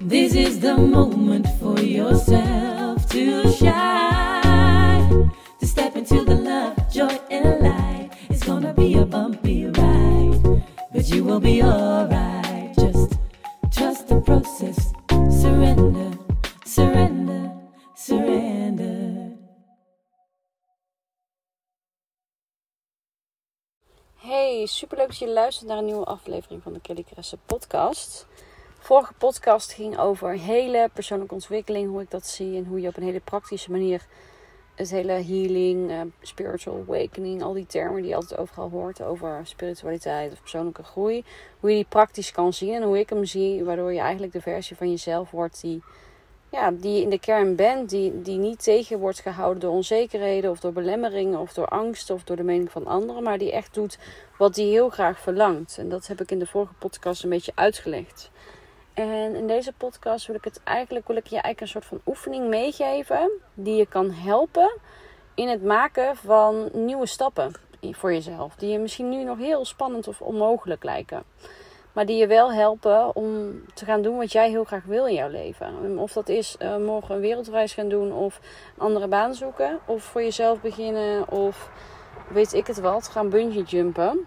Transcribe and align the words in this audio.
This 0.00 0.34
is 0.34 0.60
the 0.60 0.76
moment 0.76 1.46
for 1.58 1.80
yourself 1.80 3.08
to 3.10 3.50
shine. 3.52 5.30
To 5.58 5.66
step 5.66 5.96
into 5.96 6.24
the 6.24 6.34
love, 6.36 6.92
joy, 6.92 7.18
and 7.30 7.60
light. 7.60 8.10
It's 8.30 8.44
gonna 8.44 8.74
be 8.74 8.94
a 8.94 9.04
bumpy 9.04 9.66
ride, 9.66 10.62
but 10.92 11.08
you 11.08 11.24
will 11.24 11.40
be 11.40 11.62
alright. 11.62 12.76
Just 12.76 13.18
trust 13.72 14.06
the 14.08 14.20
process. 14.20 14.92
Surrender, 15.40 16.11
Hey, 24.72 24.80
superleuk 24.80 25.08
dat 25.08 25.18
je 25.18 25.28
luistert 25.28 25.68
naar 25.68 25.78
een 25.78 25.84
nieuwe 25.84 26.04
aflevering 26.04 26.62
van 26.62 26.72
de 26.72 26.80
Kelly 26.80 27.02
Kresse 27.02 27.38
podcast. 27.46 28.26
Vorige 28.78 29.12
podcast 29.12 29.72
ging 29.72 29.98
over 29.98 30.32
hele 30.32 30.90
persoonlijke 30.92 31.34
ontwikkeling, 31.34 31.90
hoe 31.90 32.00
ik 32.00 32.10
dat 32.10 32.26
zie 32.26 32.56
en 32.56 32.64
hoe 32.64 32.80
je 32.80 32.88
op 32.88 32.96
een 32.96 33.02
hele 33.02 33.20
praktische 33.20 33.70
manier 33.70 34.06
het 34.74 34.90
hele 34.90 35.12
healing, 35.12 35.90
uh, 35.90 36.00
spiritual 36.20 36.84
awakening, 36.88 37.42
al 37.42 37.52
die 37.52 37.66
termen 37.66 38.00
die 38.00 38.10
je 38.10 38.14
altijd 38.14 38.40
overal 38.40 38.70
hoort 38.70 39.02
over 39.02 39.40
spiritualiteit 39.44 40.32
of 40.32 40.40
persoonlijke 40.40 40.82
groei, 40.82 41.24
hoe 41.60 41.70
je 41.70 41.76
die 41.76 41.86
praktisch 41.88 42.32
kan 42.32 42.52
zien 42.52 42.74
en 42.74 42.82
hoe 42.82 42.98
ik 42.98 43.10
hem 43.10 43.24
zie, 43.24 43.64
waardoor 43.64 43.92
je 43.92 44.00
eigenlijk 44.00 44.32
de 44.32 44.40
versie 44.40 44.76
van 44.76 44.90
jezelf 44.90 45.30
wordt 45.30 45.60
die, 45.60 45.82
ja, 46.52 46.70
die 46.70 46.94
je 46.96 47.02
in 47.02 47.10
de 47.10 47.18
kern 47.18 47.56
bent, 47.56 47.90
die, 47.90 48.22
die 48.22 48.38
niet 48.38 48.62
tegen 48.62 48.98
wordt 48.98 49.20
gehouden 49.20 49.60
door 49.60 49.72
onzekerheden 49.72 50.50
of 50.50 50.60
door 50.60 50.72
belemmeringen 50.72 51.38
of 51.38 51.52
door 51.52 51.66
angst 51.66 52.10
of 52.10 52.24
door 52.24 52.36
de 52.36 52.42
mening 52.42 52.70
van 52.70 52.86
anderen, 52.86 53.22
maar 53.22 53.38
die 53.38 53.52
echt 53.52 53.74
doet 53.74 53.98
wat 54.38 54.54
die 54.54 54.70
heel 54.70 54.88
graag 54.88 55.20
verlangt. 55.20 55.78
En 55.78 55.88
dat 55.88 56.06
heb 56.06 56.20
ik 56.20 56.30
in 56.30 56.38
de 56.38 56.46
vorige 56.46 56.74
podcast 56.74 57.22
een 57.22 57.30
beetje 57.30 57.52
uitgelegd. 57.54 58.30
En 58.94 59.34
in 59.34 59.46
deze 59.46 59.72
podcast 59.72 60.26
wil 60.26 60.36
ik 60.36 60.44
het 60.44 60.60
eigenlijk, 60.64 61.06
wil 61.06 61.16
ik 61.16 61.26
je 61.26 61.40
eigenlijk 61.40 61.60
een 61.60 61.68
soort 61.68 61.84
van 61.84 62.00
oefening 62.06 62.48
meegeven 62.48 63.30
die 63.54 63.76
je 63.76 63.86
kan 63.86 64.10
helpen 64.10 64.78
in 65.34 65.48
het 65.48 65.62
maken 65.64 66.16
van 66.16 66.68
nieuwe 66.72 67.06
stappen 67.06 67.52
voor 67.90 68.12
jezelf. 68.12 68.54
Die 68.54 68.70
je 68.70 68.78
misschien 68.78 69.08
nu 69.08 69.24
nog 69.24 69.38
heel 69.38 69.64
spannend 69.64 70.08
of 70.08 70.20
onmogelijk 70.20 70.84
lijken. 70.84 71.22
Maar 71.92 72.06
die 72.06 72.16
je 72.16 72.26
wel 72.26 72.52
helpen 72.52 73.16
om 73.16 73.60
te 73.74 73.84
gaan 73.84 74.02
doen 74.02 74.16
wat 74.16 74.32
jij 74.32 74.50
heel 74.50 74.64
graag 74.64 74.84
wil 74.84 75.06
in 75.06 75.14
jouw 75.14 75.28
leven. 75.28 75.98
Of 75.98 76.12
dat 76.12 76.28
is 76.28 76.56
uh, 76.62 76.76
morgen 76.76 77.14
een 77.14 77.20
wereldreis 77.20 77.72
gaan 77.72 77.88
doen 77.88 78.12
of 78.12 78.40
een 78.74 78.82
andere 78.82 79.08
baan 79.08 79.34
zoeken. 79.34 79.78
Of 79.86 80.02
voor 80.02 80.22
jezelf 80.22 80.60
beginnen 80.60 81.30
of 81.30 81.70
weet 82.28 82.52
ik 82.52 82.66
het 82.66 82.80
wat, 82.80 83.08
gaan 83.08 83.28
bungee 83.28 83.62
jumpen. 83.62 84.26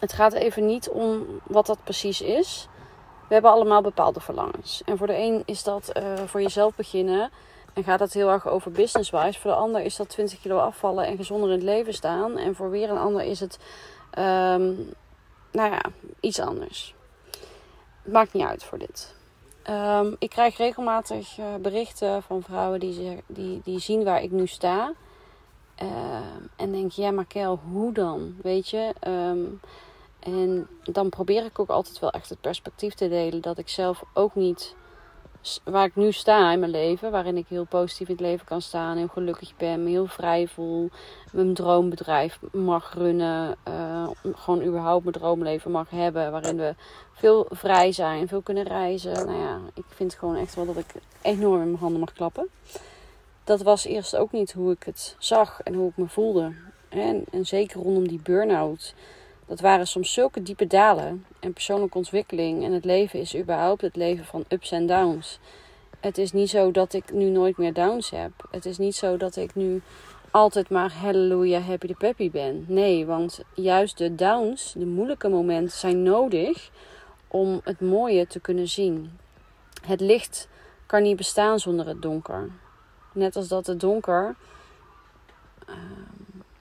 Het 0.00 0.12
gaat 0.12 0.32
even 0.32 0.66
niet 0.66 0.88
om 0.88 1.26
wat 1.44 1.66
dat 1.66 1.78
precies 1.84 2.20
is. 2.20 2.68
We 3.28 3.34
hebben 3.34 3.52
allemaal 3.52 3.82
bepaalde 3.82 4.20
verlangens. 4.20 4.82
En 4.84 4.98
voor 4.98 5.06
de 5.06 5.16
een 5.16 5.42
is 5.44 5.62
dat 5.62 5.92
uh, 5.96 6.02
voor 6.26 6.42
jezelf 6.42 6.74
beginnen. 6.74 7.30
En 7.74 7.84
gaat 7.84 7.98
dat 7.98 8.12
heel 8.12 8.30
erg 8.30 8.48
over 8.48 8.70
business-wise. 8.70 9.40
Voor 9.40 9.50
de 9.50 9.56
ander 9.56 9.80
is 9.80 9.96
dat 9.96 10.08
20 10.08 10.40
kilo 10.40 10.58
afvallen 10.58 11.06
en 11.06 11.16
gezonder 11.16 11.48
in 11.48 11.54
het 11.54 11.64
leven 11.64 11.94
staan. 11.94 12.36
En 12.36 12.54
voor 12.54 12.70
weer 12.70 12.90
een 12.90 12.98
ander 12.98 13.22
is 13.22 13.40
het, 13.40 13.58
um, 14.18 14.92
nou 15.52 15.70
ja, 15.70 15.82
iets 16.20 16.40
anders. 16.40 16.94
Maakt 18.04 18.32
niet 18.32 18.46
uit 18.46 18.64
voor 18.64 18.78
dit. 18.78 19.14
Um, 19.70 20.16
ik 20.18 20.30
krijg 20.30 20.56
regelmatig 20.56 21.38
uh, 21.38 21.54
berichten 21.54 22.22
van 22.22 22.42
vrouwen 22.42 22.80
die, 22.80 23.22
die, 23.26 23.60
die 23.64 23.78
zien 23.78 24.04
waar 24.04 24.22
ik 24.22 24.30
nu 24.30 24.46
sta. 24.46 24.92
Uh, 25.82 25.88
en 26.56 26.72
denk, 26.72 26.92
ja 26.92 27.10
maar 27.10 27.26
Kel, 27.26 27.60
hoe 27.70 27.92
dan? 27.92 28.36
Weet 28.42 28.68
je... 28.68 28.94
Um, 29.06 29.60
en 30.18 30.68
dan 30.82 31.08
probeer 31.08 31.44
ik 31.44 31.58
ook 31.58 31.68
altijd 31.68 31.98
wel 31.98 32.10
echt 32.10 32.28
het 32.28 32.40
perspectief 32.40 32.94
te 32.94 33.08
delen 33.08 33.40
dat 33.40 33.58
ik 33.58 33.68
zelf 33.68 34.02
ook 34.14 34.34
niet 34.34 34.74
waar 35.64 35.84
ik 35.84 35.96
nu 35.96 36.12
sta 36.12 36.52
in 36.52 36.58
mijn 36.58 36.70
leven, 36.70 37.10
waarin 37.10 37.36
ik 37.36 37.46
heel 37.48 37.64
positief 37.64 38.08
in 38.08 38.14
het 38.14 38.24
leven 38.24 38.46
kan 38.46 38.62
staan, 38.62 38.96
heel 38.96 39.08
gelukkig 39.08 39.56
ben, 39.56 39.82
me 39.82 39.90
heel 39.90 40.06
vrij 40.06 40.46
voel, 40.46 40.90
mijn 41.32 41.54
droombedrijf 41.54 42.38
mag 42.52 42.94
runnen, 42.94 43.56
uh, 43.68 44.08
gewoon 44.22 44.62
überhaupt 44.62 45.04
mijn 45.04 45.16
droomleven 45.16 45.70
mag 45.70 45.90
hebben, 45.90 46.30
waarin 46.30 46.56
we 46.56 46.74
veel 47.12 47.46
vrij 47.50 47.92
zijn, 47.92 48.28
veel 48.28 48.40
kunnen 48.40 48.64
reizen. 48.64 49.26
Nou 49.26 49.38
ja, 49.38 49.60
ik 49.74 49.84
vind 49.88 50.14
gewoon 50.14 50.36
echt 50.36 50.54
wel 50.54 50.66
dat 50.66 50.76
ik 50.76 50.94
enorm 51.22 51.60
in 51.60 51.66
mijn 51.66 51.78
handen 51.78 52.00
mag 52.00 52.12
klappen. 52.12 52.48
Dat 53.44 53.62
was 53.62 53.84
eerst 53.84 54.16
ook 54.16 54.32
niet 54.32 54.52
hoe 54.52 54.72
ik 54.72 54.82
het 54.82 55.16
zag 55.18 55.60
en 55.62 55.74
hoe 55.74 55.88
ik 55.88 55.96
me 55.96 56.08
voelde. 56.08 56.52
En, 56.88 57.24
en 57.30 57.46
zeker 57.46 57.80
rondom 57.80 58.08
die 58.08 58.20
burn-out 58.22 58.94
dat 59.48 59.60
waren 59.60 59.86
soms 59.86 60.12
zulke 60.12 60.42
diepe 60.42 60.66
dalen. 60.66 61.24
En 61.40 61.52
persoonlijke 61.52 61.96
ontwikkeling 61.96 62.64
en 62.64 62.72
het 62.72 62.84
leven 62.84 63.20
is 63.20 63.36
überhaupt 63.36 63.82
het 63.82 63.96
leven 63.96 64.24
van 64.24 64.44
ups 64.48 64.70
en 64.70 64.86
downs. 64.86 65.38
Het 66.00 66.18
is 66.18 66.32
niet 66.32 66.50
zo 66.50 66.70
dat 66.70 66.92
ik 66.92 67.12
nu 67.12 67.30
nooit 67.30 67.56
meer 67.56 67.72
downs 67.72 68.10
heb. 68.10 68.32
Het 68.50 68.66
is 68.66 68.78
niet 68.78 68.94
zo 68.94 69.16
dat 69.16 69.36
ik 69.36 69.54
nu 69.54 69.82
altijd 70.30 70.70
maar 70.70 70.92
halleluja 70.92 71.60
happy 71.60 71.86
de 71.86 71.94
peppy 71.94 72.30
ben. 72.30 72.64
Nee, 72.68 73.06
want 73.06 73.40
juist 73.54 73.98
de 73.98 74.14
downs, 74.14 74.72
de 74.76 74.86
moeilijke 74.86 75.28
momenten 75.28 75.78
zijn 75.78 76.02
nodig 76.02 76.70
om 77.28 77.60
het 77.64 77.80
mooie 77.80 78.26
te 78.26 78.40
kunnen 78.40 78.68
zien. 78.68 79.18
Het 79.82 80.00
licht 80.00 80.48
kan 80.86 81.02
niet 81.02 81.16
bestaan 81.16 81.58
zonder 81.58 81.86
het 81.86 82.02
donker. 82.02 82.50
Net 83.12 83.36
als 83.36 83.48
dat 83.48 83.66
het 83.66 83.80
donker 83.80 84.36
uh, 85.68 85.74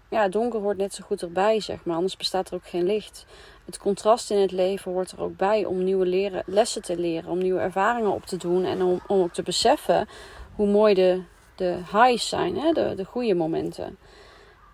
ja, 0.09 0.27
donker 0.27 0.59
hoort 0.59 0.77
net 0.77 0.93
zo 0.93 1.03
goed 1.03 1.21
erbij, 1.21 1.59
zeg 1.59 1.83
maar. 1.83 1.95
Anders 1.95 2.17
bestaat 2.17 2.49
er 2.49 2.55
ook 2.55 2.67
geen 2.67 2.85
licht. 2.85 3.25
Het 3.65 3.77
contrast 3.77 4.31
in 4.31 4.37
het 4.37 4.51
leven 4.51 4.91
hoort 4.91 5.11
er 5.11 5.21
ook 5.21 5.37
bij 5.37 5.65
om 5.65 5.83
nieuwe 5.83 6.05
leren, 6.05 6.43
lessen 6.45 6.81
te 6.81 6.99
leren, 6.99 7.29
om 7.29 7.37
nieuwe 7.37 7.59
ervaringen 7.59 8.11
op 8.11 8.25
te 8.25 8.37
doen 8.37 8.65
en 8.65 8.81
om, 8.81 8.99
om 9.07 9.21
ook 9.21 9.33
te 9.33 9.43
beseffen 9.43 10.07
hoe 10.55 10.67
mooi 10.67 10.93
de, 10.93 11.21
de 11.55 11.77
highs 11.91 12.29
zijn, 12.29 12.57
hè? 12.57 12.71
De, 12.71 12.93
de 12.95 13.05
goede 13.05 13.35
momenten. 13.35 13.97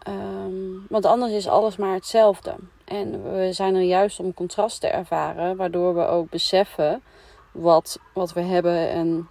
Um, 0.08 0.86
want 0.90 1.06
anders 1.06 1.32
is 1.32 1.48
alles 1.48 1.78
maar 1.78 1.94
hetzelfde. 1.94 2.56
En 2.86 3.34
we 3.34 3.54
zijn 3.54 3.76
er 3.76 3.82
juist 3.82 4.20
om 4.20 4.34
contrast 4.34 4.82
te 4.82 4.88
ervaren, 4.88 5.56
waardoor 5.56 5.96
we 5.96 6.06
ook 6.06 6.30
beseffen 6.30 7.04
wat, 7.52 8.00
wat 8.14 8.34
we 8.34 8.42
hebben 8.42 8.90
en 8.90 9.30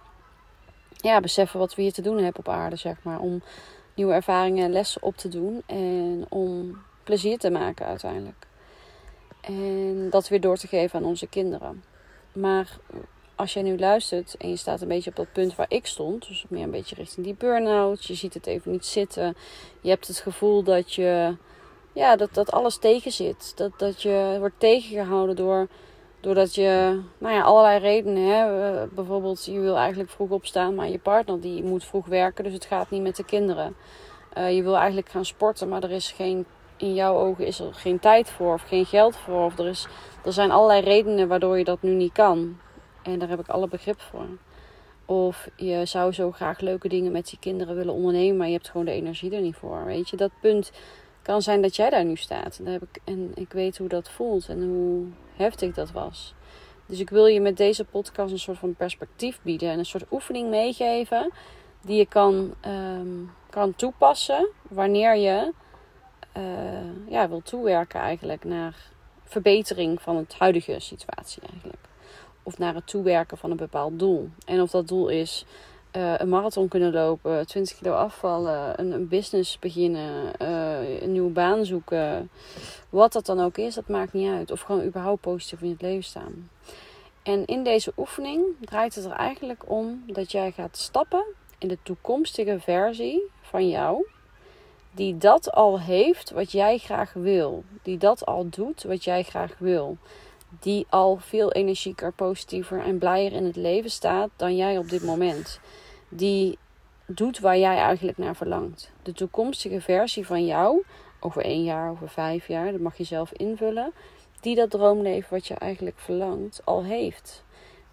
ja, 0.95 1.19
beseffen 1.19 1.59
wat 1.59 1.75
we 1.75 1.81
hier 1.81 1.93
te 1.93 2.01
doen 2.01 2.17
hebben 2.17 2.39
op 2.39 2.49
aarde, 2.49 2.75
zeg 2.75 2.95
maar. 3.01 3.19
Om 3.19 3.41
nieuwe 3.93 4.13
ervaringen 4.13 4.65
en 4.65 4.71
lessen 4.71 5.03
op 5.03 5.17
te 5.17 5.27
doen. 5.27 5.63
En 5.65 6.25
om 6.29 6.81
plezier 7.03 7.37
te 7.37 7.49
maken 7.49 7.85
uiteindelijk. 7.85 8.47
En 9.41 10.09
dat 10.09 10.27
weer 10.27 10.41
door 10.41 10.57
te 10.57 10.67
geven 10.67 10.99
aan 10.99 11.05
onze 11.05 11.27
kinderen. 11.27 11.83
Maar 12.33 12.77
als 13.35 13.53
jij 13.53 13.63
nu 13.63 13.77
luistert 13.77 14.35
en 14.37 14.49
je 14.49 14.55
staat 14.55 14.81
een 14.81 14.87
beetje 14.87 15.09
op 15.09 15.15
dat 15.15 15.31
punt 15.31 15.55
waar 15.55 15.65
ik 15.69 15.85
stond, 15.85 16.27
dus 16.27 16.45
meer 16.49 16.63
een 16.63 16.71
beetje 16.71 16.95
richting 16.95 17.25
die 17.25 17.35
burn-out, 17.35 18.05
je 18.05 18.13
ziet 18.13 18.33
het 18.33 18.47
even 18.47 18.71
niet 18.71 18.85
zitten, 18.85 19.35
je 19.81 19.89
hebt 19.89 20.07
het 20.07 20.19
gevoel 20.19 20.63
dat 20.63 20.93
je, 20.93 21.35
ja, 21.93 22.15
dat, 22.15 22.33
dat 22.33 22.51
alles 22.51 22.77
tegen 22.77 23.11
zit, 23.11 23.53
dat, 23.55 23.79
dat 23.79 24.01
je 24.01 24.35
wordt 24.39 24.59
tegengehouden 24.59 25.35
door 25.35 25.67
Doordat 26.23 26.55
je, 26.55 26.99
nou 27.17 27.33
ja, 27.33 27.41
allerlei 27.41 27.79
redenen, 27.79 28.23
hè, 28.23 28.47
bijvoorbeeld 28.87 29.45
je 29.45 29.59
wil 29.59 29.77
eigenlijk 29.77 30.09
vroeg 30.09 30.29
opstaan, 30.29 30.75
maar 30.75 30.89
je 30.89 30.99
partner 30.99 31.41
die 31.41 31.63
moet 31.63 31.83
vroeg 31.83 32.05
werken, 32.05 32.43
dus 32.43 32.53
het 32.53 32.65
gaat 32.65 32.89
niet 32.89 33.01
met 33.01 33.15
de 33.15 33.25
kinderen. 33.25 33.75
Uh, 34.37 34.55
je 34.55 34.63
wil 34.63 34.77
eigenlijk 34.77 35.09
gaan 35.09 35.25
sporten, 35.25 35.69
maar 35.69 35.83
er 35.83 35.91
is 35.91 36.11
geen, 36.11 36.45
in 36.77 36.93
jouw 36.93 37.15
ogen 37.15 37.45
is 37.45 37.59
er 37.59 37.73
geen 37.73 37.99
tijd 37.99 38.29
voor 38.29 38.53
of 38.53 38.61
geen 38.61 38.85
geld 38.85 39.15
voor. 39.15 39.45
Of 39.45 39.57
er, 39.57 39.67
is, 39.67 39.87
er 40.25 40.33
zijn 40.33 40.51
allerlei 40.51 40.81
redenen 40.81 41.27
waardoor 41.27 41.57
je 41.57 41.63
dat 41.63 41.81
nu 41.81 41.91
niet 41.91 42.13
kan. 42.13 42.57
En 43.01 43.19
daar 43.19 43.29
heb 43.29 43.39
ik 43.39 43.47
alle 43.47 43.67
begrip 43.67 44.01
voor. 44.01 44.27
Of 45.05 45.49
je 45.55 45.85
zou 45.85 46.11
zo 46.11 46.31
graag 46.31 46.59
leuke 46.59 46.87
dingen 46.87 47.11
met 47.11 47.29
je 47.29 47.39
kinderen 47.39 47.75
willen 47.75 47.93
ondernemen, 47.93 48.37
maar 48.37 48.47
je 48.47 48.53
hebt 48.53 48.69
gewoon 48.69 48.85
de 48.85 48.91
energie 48.91 49.35
er 49.35 49.41
niet 49.41 49.55
voor. 49.55 49.85
Weet 49.85 50.09
je, 50.09 50.17
dat 50.17 50.31
punt 50.41 50.71
kan 51.23 51.41
zijn 51.41 51.61
dat 51.61 51.75
jij 51.75 51.89
daar 51.89 52.05
nu 52.05 52.15
staat. 52.15 52.59
En, 52.59 52.71
heb 52.71 52.81
ik, 52.81 53.01
en 53.03 53.31
ik 53.35 53.51
weet 53.51 53.77
hoe 53.77 53.87
dat 53.87 54.09
voelt 54.09 54.49
en 54.49 54.63
hoe 54.63 55.05
heftig 55.35 55.73
dat 55.73 55.91
was. 55.91 56.33
Dus 56.85 56.99
ik 56.99 57.09
wil 57.09 57.25
je 57.25 57.41
met 57.41 57.57
deze 57.57 57.85
podcast 57.85 58.31
een 58.31 58.39
soort 58.39 58.57
van 58.57 58.75
perspectief 58.75 59.39
bieden 59.41 59.69
en 59.69 59.79
een 59.79 59.85
soort 59.85 60.11
oefening 60.11 60.49
meegeven 60.49 61.31
die 61.81 61.97
je 61.97 62.05
kan, 62.05 62.53
um, 62.65 63.31
kan 63.49 63.75
toepassen 63.75 64.47
wanneer 64.69 65.15
je 65.15 65.53
uh, 66.37 67.11
ja, 67.11 67.29
wil 67.29 67.41
toewerken 67.41 67.99
eigenlijk 67.99 68.43
naar 68.43 68.75
verbetering 69.23 70.01
van 70.01 70.15
het 70.15 70.35
huidige 70.37 70.79
situatie 70.79 71.41
eigenlijk. 71.51 71.81
Of 72.43 72.57
naar 72.57 72.75
het 72.75 72.87
toewerken 72.87 73.37
van 73.37 73.51
een 73.51 73.57
bepaald 73.57 73.99
doel. 73.99 74.29
En 74.45 74.61
of 74.61 74.69
dat 74.69 74.87
doel 74.87 75.07
is 75.07 75.45
uh, 75.95 76.13
een 76.17 76.29
marathon 76.29 76.67
kunnen 76.67 76.93
lopen, 76.93 77.47
20 77.47 77.77
kilo 77.77 77.93
afvallen, 77.93 78.79
een, 78.79 78.91
een 78.91 79.07
business 79.07 79.59
beginnen, 79.59 80.31
uh, 80.41 80.62
een 81.01 81.11
nieuwe 81.11 81.31
baan 81.31 81.65
zoeken. 81.65 82.29
Wat 82.89 83.13
dat 83.13 83.25
dan 83.25 83.39
ook 83.39 83.57
is, 83.57 83.75
dat 83.75 83.87
maakt 83.87 84.13
niet 84.13 84.29
uit. 84.29 84.51
Of 84.51 84.61
gewoon 84.61 84.85
überhaupt 84.85 85.21
positief 85.21 85.61
in 85.61 85.69
het 85.69 85.81
leven 85.81 86.03
staan. 86.03 86.49
En 87.23 87.45
in 87.45 87.63
deze 87.63 87.93
oefening 87.97 88.43
draait 88.59 88.95
het 88.95 89.05
er 89.05 89.11
eigenlijk 89.11 89.63
om 89.69 90.03
dat 90.07 90.31
jij 90.31 90.51
gaat 90.51 90.77
stappen 90.77 91.23
in 91.57 91.67
de 91.67 91.77
toekomstige 91.83 92.59
versie 92.59 93.21
van 93.41 93.69
jou. 93.69 94.05
Die 94.91 95.17
dat 95.17 95.51
al 95.51 95.79
heeft 95.79 96.31
wat 96.31 96.51
jij 96.51 96.77
graag 96.77 97.13
wil. 97.13 97.63
Die 97.81 97.97
dat 97.97 98.25
al 98.25 98.49
doet 98.49 98.83
wat 98.83 99.03
jij 99.03 99.23
graag 99.23 99.55
wil. 99.57 99.97
die 100.59 100.85
al 100.89 101.17
veel 101.17 101.51
energieker, 101.51 102.11
positiever 102.11 102.83
en 102.83 102.97
blijer 102.97 103.31
in 103.31 103.45
het 103.45 103.55
leven 103.55 103.89
staat 103.91 104.29
dan 104.35 104.55
jij 104.55 104.77
op 104.77 104.89
dit 104.89 105.03
moment. 105.03 105.59
Die 106.09 106.57
doet 107.05 107.39
waar 107.39 107.57
jij 107.57 107.77
eigenlijk 107.77 108.17
naar 108.17 108.35
verlangt. 108.35 108.91
De 109.03 109.13
toekomstige 109.13 109.81
versie 109.81 110.25
van 110.25 110.45
jou, 110.45 110.83
over 111.19 111.43
één 111.43 111.63
jaar, 111.63 111.89
over 111.89 112.09
vijf 112.09 112.47
jaar, 112.47 112.71
dat 112.71 112.81
mag 112.81 112.97
je 112.97 113.03
zelf 113.03 113.31
invullen, 113.31 113.93
die 114.41 114.55
dat 114.55 114.69
droomleven 114.69 115.33
wat 115.33 115.47
je 115.47 115.53
eigenlijk 115.53 115.99
verlangt 115.99 116.61
al 116.63 116.83
heeft. 116.83 117.43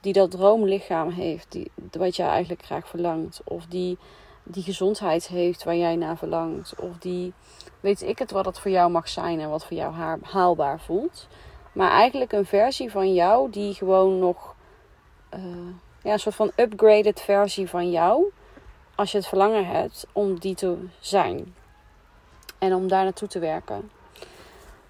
Die 0.01 0.12
dat 0.12 0.31
droomlichaam 0.31 1.11
heeft, 1.11 1.53
die, 1.53 1.71
wat 1.91 2.17
jij 2.17 2.29
eigenlijk 2.29 2.62
graag 2.62 2.89
verlangt. 2.89 3.41
Of 3.45 3.67
die 3.67 3.99
die 4.53 4.62
gezondheid 4.62 5.29
heeft 5.29 5.65
waar 5.65 5.77
jij 5.77 5.97
naar 5.97 6.17
verlangt. 6.17 6.75
Of 6.81 6.99
die, 6.99 7.33
weet 7.81 8.03
ik 8.03 8.19
het 8.19 8.31
wat 8.31 8.45
het 8.45 8.59
voor 8.59 8.71
jou 8.71 8.91
mag 8.91 9.09
zijn 9.09 9.41
en 9.41 9.51
wat 9.51 9.67
voor 9.67 9.77
jou 9.77 10.19
haalbaar 10.23 10.81
voelt. 10.81 11.29
Maar 11.73 11.91
eigenlijk 11.91 12.33
een 12.33 12.47
versie 12.47 12.91
van 12.91 13.15
jou 13.15 13.51
die 13.51 13.75
gewoon 13.75 14.19
nog, 14.19 14.55
uh, 15.35 15.41
ja, 16.03 16.12
een 16.12 16.19
soort 16.19 16.35
van 16.35 16.53
upgraded 16.57 17.21
versie 17.21 17.69
van 17.69 17.91
jou. 17.91 18.33
Als 19.00 19.12
je 19.12 19.19
het 19.19 19.26
verlangen 19.26 19.67
hebt 19.67 20.06
om 20.12 20.38
die 20.38 20.55
te 20.55 20.76
zijn. 20.99 21.55
En 22.58 22.75
om 22.75 22.88
daar 22.88 23.05
naartoe 23.05 23.29
te 23.29 23.38
werken. 23.38 23.91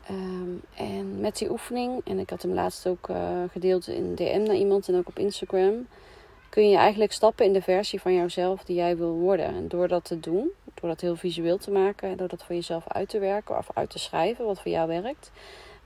Ehm, 0.06 0.50
en 0.74 1.20
met 1.20 1.38
die 1.38 1.50
oefening, 1.50 2.00
en 2.04 2.18
ik 2.18 2.30
had 2.30 2.42
hem 2.42 2.54
laatst 2.54 2.86
ook 2.86 3.08
uh, 3.08 3.42
gedeeld 3.50 3.88
in 3.88 4.14
DM 4.14 4.42
naar 4.42 4.56
iemand 4.56 4.88
en 4.88 4.96
ook 4.96 5.08
op 5.08 5.18
Instagram 5.18 5.86
kun 6.48 6.68
je 6.70 6.76
eigenlijk 6.76 7.12
stappen 7.12 7.46
in 7.46 7.52
de 7.52 7.62
versie 7.62 8.00
van 8.00 8.14
jouzelf 8.14 8.64
die 8.64 8.76
jij 8.76 8.96
wil 8.96 9.12
worden. 9.12 9.46
En 9.46 9.68
door 9.68 9.88
dat 9.88 10.04
te 10.04 10.20
doen, 10.20 10.50
door 10.74 10.88
dat 10.88 11.00
heel 11.00 11.16
visueel 11.16 11.58
te 11.58 11.70
maken 11.70 12.08
en 12.10 12.16
door 12.16 12.28
dat 12.28 12.44
voor 12.44 12.54
jezelf 12.54 12.84
uit 12.88 13.08
te 13.08 13.18
werken 13.18 13.58
of 13.58 13.68
uit 13.74 13.90
te 13.90 13.98
schrijven, 13.98 14.44
wat 14.44 14.60
voor 14.60 14.70
jou 14.70 14.88
werkt, 14.88 15.30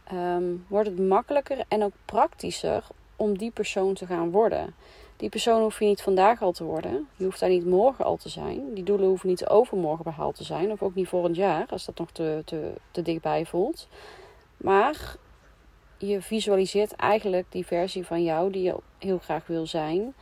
ehm, 0.05 0.45
wordt 0.67 0.89
het 0.89 0.99
makkelijker 0.99 1.65
en 1.69 1.83
ook 1.83 1.95
praktischer 2.05 2.85
om 3.17 3.39
die 3.39 3.51
persoon 3.51 3.95
te 3.95 4.07
gaan 4.07 4.31
worden. 4.31 4.75
Die 5.17 5.29
persoon 5.29 5.63
hoef 5.63 5.79
je 5.79 5.85
niet 5.85 6.03
vandaag 6.03 6.43
al 6.43 6.53
te 6.53 6.65
worden. 6.65 7.09
Je 7.17 7.25
hoeft 7.25 7.41
daar 7.41 7.49
niet 7.49 7.67
morgen 7.67 8.05
al 8.05 8.17
te 8.17 8.29
zijn. 8.29 8.75
Die 8.75 8.85
doelen 8.85 9.09
hoeven 9.09 9.29
niet 9.29 9.49
overmorgen 9.49 10.05
behaald 10.05 10.35
te 10.35 10.45
zijn. 10.45 10.73
Of 10.73 10.83
ook 10.83 10.95
niet 10.95 11.09
volgend 11.09 11.37
jaar, 11.37 11.67
als 11.71 11.85
dat 11.85 11.99
nog 11.99 12.11
te, 12.11 12.43
te, 12.45 12.73
te 12.91 13.03
dichtbij 13.03 13.47
voelt. 13.47 13.89
Maar 14.57 15.17
je 15.99 16.23
visualiseert 16.23 16.97
eigenlijk 16.97 17.47
die 17.49 17.67
versie 17.67 18.07
van 18.07 18.23
jou 18.23 18.51
die 18.51 18.63
je 18.63 18.77
heel 18.99 19.19
graag 19.19 19.47
wil 19.47 19.67
zijn. 19.67 20.15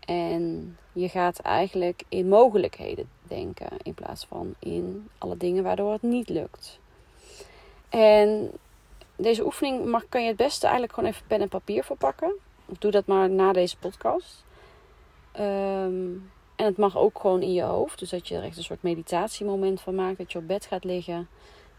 En 0.00 0.76
je 0.92 1.08
gaat 1.08 1.38
eigenlijk 1.38 2.02
in 2.08 2.28
mogelijkheden 2.28 3.08
denken 3.22 3.68
in 3.82 3.94
plaats 3.94 4.24
van 4.24 4.54
in 4.58 5.08
alle 5.18 5.36
dingen 5.36 5.62
waardoor 5.62 5.92
het 5.92 6.02
niet 6.02 6.28
lukt. 6.28 6.78
En 7.88 8.50
deze 9.16 9.44
oefening 9.44 9.84
mag, 9.84 10.08
kan 10.08 10.22
je 10.22 10.28
het 10.28 10.36
beste 10.36 10.64
eigenlijk 10.64 10.94
gewoon 10.94 11.10
even 11.10 11.26
pen 11.26 11.40
en 11.40 11.48
papier 11.48 11.84
voor 11.84 11.96
pakken. 11.96 12.34
Doe 12.66 12.90
dat 12.90 13.06
maar 13.06 13.30
na 13.30 13.52
deze 13.52 13.76
podcast. 13.76 14.44
Ehm, 15.32 16.12
en 16.56 16.64
het 16.64 16.76
mag 16.76 16.96
ook 16.96 17.20
gewoon 17.20 17.42
in 17.42 17.52
je 17.52 17.62
hoofd. 17.62 17.98
Dus 17.98 18.10
dat 18.10 18.28
je 18.28 18.36
er 18.36 18.42
echt 18.42 18.56
een 18.56 18.62
soort 18.62 18.82
meditatiemoment 18.82 19.80
van 19.80 19.94
maakt. 19.94 20.18
Dat 20.18 20.32
je 20.32 20.38
op 20.38 20.46
bed 20.46 20.66
gaat 20.66 20.84
liggen. 20.84 21.28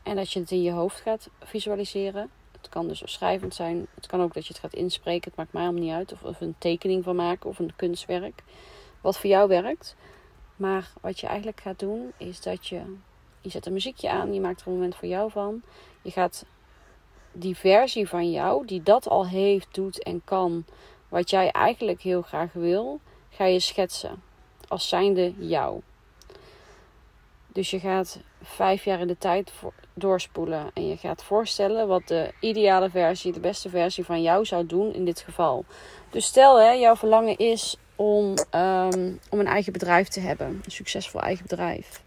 En 0.03 0.15
dat 0.15 0.31
je 0.31 0.39
het 0.39 0.51
in 0.51 0.61
je 0.61 0.71
hoofd 0.71 0.99
gaat 0.99 1.29
visualiseren. 1.39 2.29
Het 2.51 2.69
kan 2.69 2.87
dus 2.87 3.01
schrijvend 3.05 3.53
zijn. 3.53 3.87
Het 3.95 4.07
kan 4.07 4.21
ook 4.21 4.33
dat 4.33 4.45
je 4.47 4.53
het 4.53 4.61
gaat 4.61 4.73
inspreken. 4.73 5.29
Het 5.29 5.37
maakt 5.37 5.53
mij 5.53 5.63
allemaal 5.63 5.81
niet 5.81 5.93
uit. 5.93 6.11
Of, 6.11 6.23
of 6.23 6.41
een 6.41 6.55
tekening 6.57 7.03
van 7.03 7.15
maken 7.15 7.49
of 7.49 7.59
een 7.59 7.75
kunstwerk. 7.75 8.43
Wat 9.01 9.17
voor 9.17 9.29
jou 9.29 9.47
werkt. 9.47 9.95
Maar 10.55 10.91
wat 11.01 11.19
je 11.19 11.27
eigenlijk 11.27 11.61
gaat 11.61 11.79
doen 11.79 12.11
is 12.17 12.41
dat 12.41 12.67
je... 12.67 12.81
Je 13.41 13.49
zet 13.51 13.65
een 13.65 13.73
muziekje 13.73 14.09
aan. 14.09 14.33
Je 14.33 14.39
maakt 14.39 14.61
er 14.61 14.67
een 14.67 14.73
moment 14.73 14.95
voor 14.95 15.07
jou 15.07 15.31
van. 15.31 15.61
Je 16.01 16.11
gaat 16.11 16.45
die 17.35 17.57
versie 17.57 18.07
van 18.07 18.31
jou 18.31 18.65
die 18.65 18.83
dat 18.83 19.07
al 19.07 19.27
heeft, 19.27 19.67
doet 19.71 20.03
en 20.03 20.21
kan. 20.23 20.65
Wat 21.09 21.29
jij 21.29 21.51
eigenlijk 21.51 22.01
heel 22.01 22.21
graag 22.21 22.53
wil. 22.53 22.99
Ga 23.29 23.45
je 23.45 23.59
schetsen. 23.59 24.21
Als 24.67 24.89
zijnde 24.89 25.33
jou. 25.37 25.81
Dus 27.47 27.69
je 27.69 27.79
gaat 27.79 28.19
vijf 28.41 28.83
jaar 28.83 28.99
in 28.99 29.07
de 29.07 29.17
tijd 29.17 29.51
doorspoelen. 29.93 30.71
En 30.73 30.87
je 30.87 30.97
gaat 30.97 31.23
voorstellen 31.23 31.87
wat 31.87 32.07
de 32.07 32.31
ideale 32.39 32.89
versie, 32.89 33.33
de 33.33 33.39
beste 33.39 33.69
versie 33.69 34.05
van 34.05 34.21
jou 34.21 34.45
zou 34.45 34.65
doen 34.65 34.93
in 34.93 35.05
dit 35.05 35.19
geval. 35.19 35.65
Dus 36.09 36.25
stel, 36.25 36.59
hè, 36.59 36.71
jouw 36.71 36.95
verlangen 36.95 37.37
is 37.37 37.77
om, 37.95 38.33
ehm, 38.49 39.13
om 39.29 39.39
een 39.39 39.47
eigen 39.47 39.73
bedrijf 39.73 40.07
te 40.07 40.19
hebben. 40.19 40.47
Een 40.47 40.71
succesvol 40.71 41.21
eigen 41.21 41.45
bedrijf. 41.47 42.03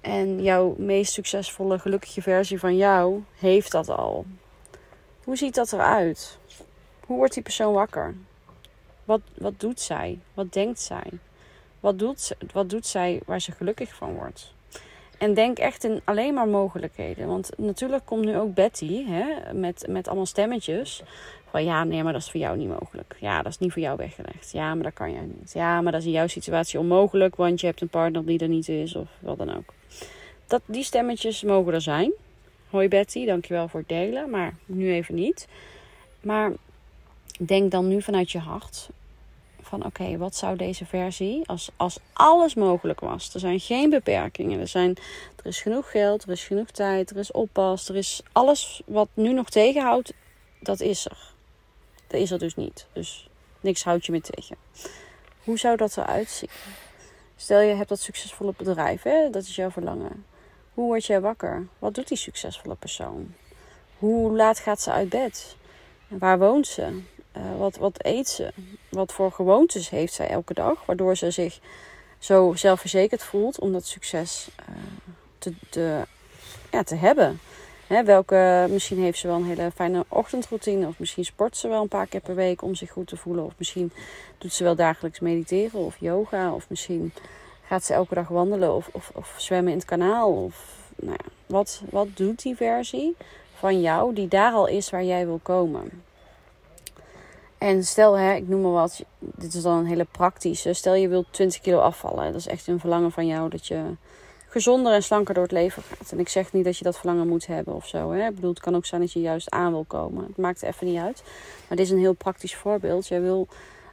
En 0.00 0.42
jouw 0.42 0.74
meest 0.78 1.12
succesvolle, 1.12 1.78
gelukkige 1.78 2.22
versie 2.22 2.58
van 2.58 2.76
jou 2.76 3.22
heeft 3.38 3.72
dat 3.72 3.88
al. 3.88 4.24
Hoe 5.24 5.36
ziet 5.36 5.54
dat 5.54 5.72
eruit? 5.72 6.38
Hoe 7.06 7.16
wordt 7.16 7.34
die 7.34 7.42
persoon 7.42 7.72
wakker? 7.72 8.14
Wat, 9.04 9.20
wat 9.34 9.60
doet 9.60 9.80
zij? 9.80 10.18
Wat 10.34 10.52
denkt 10.52 10.80
zij? 10.80 11.06
Wat 11.80 11.98
doet, 11.98 12.36
wat 12.52 12.70
doet 12.70 12.86
zij 12.86 13.20
waar 13.26 13.40
ze 13.40 13.52
gelukkig 13.52 13.94
van 13.94 14.14
wordt? 14.14 14.54
En 15.18 15.34
denk 15.34 15.58
echt 15.58 15.84
in 15.84 16.00
alleen 16.04 16.34
maar 16.34 16.48
mogelijkheden. 16.48 17.26
Want 17.26 17.50
natuurlijk 17.56 18.04
komt 18.04 18.24
nu 18.24 18.38
ook 18.38 18.54
Betty 18.54 19.04
hè, 19.04 19.52
met, 19.54 19.86
met 19.88 20.06
allemaal 20.06 20.26
stemmetjes. 20.26 21.02
Van 21.50 21.64
ja, 21.64 21.84
nee, 21.84 22.02
maar 22.02 22.12
dat 22.12 22.22
is 22.22 22.30
voor 22.30 22.40
jou 22.40 22.56
niet 22.56 22.68
mogelijk. 22.68 23.16
Ja, 23.20 23.42
dat 23.42 23.52
is 23.52 23.58
niet 23.58 23.72
voor 23.72 23.82
jou 23.82 23.96
weggelegd. 23.96 24.50
Ja, 24.52 24.74
maar 24.74 24.82
dat 24.82 24.92
kan 24.92 25.12
jij 25.12 25.28
niet. 25.38 25.52
Ja, 25.52 25.80
maar 25.80 25.92
dat 25.92 26.00
is 26.00 26.06
in 26.06 26.12
jouw 26.12 26.26
situatie 26.26 26.78
onmogelijk, 26.78 27.36
want 27.36 27.60
je 27.60 27.66
hebt 27.66 27.80
een 27.80 27.88
partner 27.88 28.26
die 28.26 28.38
er 28.38 28.48
niet 28.48 28.68
is 28.68 28.94
of 28.94 29.08
wat 29.18 29.38
dan 29.38 29.56
ook. 29.56 29.72
Dat, 30.50 30.62
die 30.66 30.84
stemmetjes 30.84 31.42
mogen 31.42 31.72
er 31.72 31.80
zijn. 31.80 32.12
Hoi 32.70 32.88
Betty, 32.88 33.26
dankjewel 33.26 33.68
voor 33.68 33.80
het 33.80 33.88
delen, 33.88 34.30
maar 34.30 34.54
nu 34.66 34.92
even 34.92 35.14
niet. 35.14 35.48
Maar 36.20 36.52
denk 37.38 37.70
dan 37.70 37.88
nu 37.88 38.02
vanuit 38.02 38.30
je 38.30 38.38
hart 38.38 38.88
van 39.60 39.84
oké, 39.84 40.16
wat 40.16 40.34
zou 40.34 40.56
deze 40.56 40.86
versie, 40.86 41.42
als, 41.46 41.70
als 41.76 41.98
alles 42.12 42.54
mogelijk 42.54 43.00
was. 43.00 43.34
Er 43.34 43.40
zijn 43.40 43.60
geen 43.60 43.90
beperkingen. 43.90 44.60
Er, 44.60 44.68
zijn, 44.68 44.96
er 45.36 45.46
is 45.46 45.60
genoeg 45.60 45.90
geld, 45.90 46.22
er 46.22 46.30
is 46.30 46.44
genoeg 46.44 46.70
tijd, 46.70 47.10
er 47.10 47.16
is 47.16 47.30
oppas, 47.30 47.88
er 47.88 47.96
is 47.96 48.22
alles 48.32 48.82
wat 48.86 49.08
nu 49.14 49.32
nog 49.32 49.50
tegenhoudt, 49.50 50.12
dat 50.60 50.80
is 50.80 51.04
er. 51.04 51.32
Dat 52.06 52.20
is 52.20 52.30
er 52.30 52.38
dus 52.38 52.56
niet. 52.56 52.86
Dus 52.92 53.28
niks 53.60 53.84
houdt 53.84 54.06
je 54.06 54.12
meer 54.12 54.22
tegen. 54.22 54.56
Hoe 55.44 55.58
zou 55.58 55.76
dat 55.76 55.96
eruit 55.96 56.28
zien? 56.28 56.50
Stel 57.36 57.60
je 57.60 57.74
hebt 57.74 57.88
dat 57.88 58.00
succesvolle 58.00 58.54
bedrijf, 58.56 59.02
hè? 59.02 59.30
dat 59.30 59.42
is 59.42 59.56
jouw 59.56 59.70
verlangen. 59.70 60.24
Hoe 60.74 60.86
word 60.86 61.06
jij 61.06 61.20
wakker? 61.20 61.66
Wat 61.78 61.94
doet 61.94 62.08
die 62.08 62.16
succesvolle 62.16 62.74
persoon? 62.74 63.34
Hoe 63.98 64.36
laat 64.36 64.58
gaat 64.58 64.80
ze 64.80 64.90
uit 64.90 65.08
bed? 65.08 65.56
Waar 66.08 66.38
woont 66.38 66.66
ze? 66.66 67.00
Uh, 67.36 67.58
wat, 67.58 67.76
wat 67.76 68.04
eet 68.04 68.28
ze? 68.28 68.52
Wat 68.88 69.12
voor 69.12 69.32
gewoontes 69.32 69.90
heeft 69.90 70.12
zij 70.12 70.28
elke 70.28 70.54
dag? 70.54 70.86
Waardoor 70.86 71.16
ze 71.16 71.30
zich 71.30 71.60
zo 72.18 72.52
zelfverzekerd 72.54 73.22
voelt 73.22 73.58
om 73.58 73.72
dat 73.72 73.86
succes 73.86 74.48
uh, 74.60 74.76
te, 75.38 75.54
te, 75.70 76.06
ja, 76.70 76.82
te 76.82 76.94
hebben. 76.94 77.40
Hè, 77.86 78.04
welke, 78.04 78.66
misschien 78.70 79.02
heeft 79.02 79.18
ze 79.18 79.26
wel 79.26 79.36
een 79.36 79.44
hele 79.44 79.70
fijne 79.74 80.04
ochtendroutine. 80.08 80.86
Of 80.86 80.98
misschien 80.98 81.24
sport 81.24 81.56
ze 81.56 81.68
wel 81.68 81.82
een 81.82 81.88
paar 81.88 82.06
keer 82.06 82.20
per 82.20 82.34
week 82.34 82.62
om 82.62 82.74
zich 82.74 82.90
goed 82.90 83.06
te 83.06 83.16
voelen. 83.16 83.44
Of 83.44 83.52
misschien 83.56 83.92
doet 84.38 84.52
ze 84.52 84.64
wel 84.64 84.74
dagelijks 84.74 85.20
mediteren 85.20 85.80
of 85.80 85.96
yoga. 85.98 86.52
Of 86.54 86.68
misschien 86.68 87.12
gaat 87.70 87.84
ze 87.84 87.94
elke 87.94 88.14
dag 88.14 88.28
wandelen 88.28 88.74
of, 88.74 88.88
of, 88.92 89.10
of 89.14 89.34
zwemmen 89.36 89.72
in 89.72 89.78
het 89.78 89.86
kanaal. 89.86 90.32
Of, 90.32 90.54
nou 90.96 91.16
ja, 91.18 91.30
wat, 91.46 91.82
wat 91.90 92.08
doet 92.14 92.42
die 92.42 92.56
versie 92.56 93.16
van 93.54 93.80
jou 93.80 94.14
die 94.14 94.28
daar 94.28 94.52
al 94.52 94.66
is 94.66 94.90
waar 94.90 95.04
jij 95.04 95.26
wil 95.26 95.40
komen? 95.42 96.02
En 97.58 97.84
stel, 97.84 98.14
hè, 98.18 98.34
ik 98.34 98.48
noem 98.48 98.60
maar 98.60 98.70
wat, 98.70 99.04
dit 99.18 99.54
is 99.54 99.62
dan 99.62 99.78
een 99.78 99.86
hele 99.86 100.06
praktische. 100.10 100.72
Stel 100.72 100.94
je 100.94 101.08
wilt 101.08 101.26
20 101.30 101.60
kilo 101.60 101.78
afvallen. 101.78 102.24
Dat 102.24 102.40
is 102.40 102.46
echt 102.46 102.66
een 102.66 102.80
verlangen 102.80 103.12
van 103.12 103.26
jou 103.26 103.48
dat 103.48 103.66
je 103.66 103.82
gezonder 104.48 104.92
en 104.92 105.02
slanker 105.02 105.34
door 105.34 105.42
het 105.42 105.52
leven 105.52 105.82
gaat. 105.82 106.12
En 106.12 106.18
ik 106.18 106.28
zeg 106.28 106.52
niet 106.52 106.64
dat 106.64 106.78
je 106.78 106.84
dat 106.84 106.98
verlangen 106.98 107.28
moet 107.28 107.46
hebben 107.46 107.74
of 107.74 107.86
zo. 107.86 108.10
Hè. 108.10 108.28
Ik 108.28 108.34
bedoel, 108.34 108.50
het 108.50 108.60
kan 108.60 108.76
ook 108.76 108.86
zijn 108.86 109.00
dat 109.00 109.12
je 109.12 109.20
juist 109.20 109.50
aan 109.50 109.72
wil 109.72 109.84
komen. 109.84 110.26
Het 110.26 110.36
maakt 110.36 110.62
even 110.62 110.86
niet 110.86 110.98
uit. 110.98 111.22
Maar 111.68 111.76
dit 111.76 111.86
is 111.86 111.92
een 111.92 111.98
heel 111.98 112.12
praktisch 112.12 112.54
voorbeeld. 112.54 113.08
Jij 113.08 113.20
wil 113.20 113.48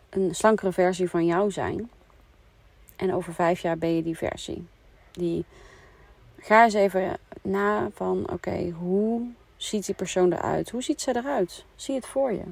een 0.10 0.36
slankere 0.36 0.72
versie 0.72 1.10
van 1.10 1.26
jou 1.26 1.52
zijn. 1.52 1.90
En 2.98 3.14
over 3.14 3.34
vijf 3.34 3.62
jaar 3.62 3.78
ben 3.78 3.96
je 3.96 4.04
die 4.04 4.18
versie. 4.18 4.68
Die, 5.12 5.46
ga 6.40 6.64
eens 6.64 6.74
even 6.74 7.18
na 7.42 7.90
van, 7.94 8.30
oké, 8.32 8.70
hoe 8.70 9.22
ziet 9.56 9.86
die 9.86 9.96
persoon 9.96 10.34
eruit? 10.34 10.70
Hoe 10.70 10.84
ziet 10.84 11.02
ze 11.02 11.16
eruit? 11.16 11.66
Zie 11.76 11.96
het 11.96 12.06
voor 12.06 12.32
je. 12.32 12.44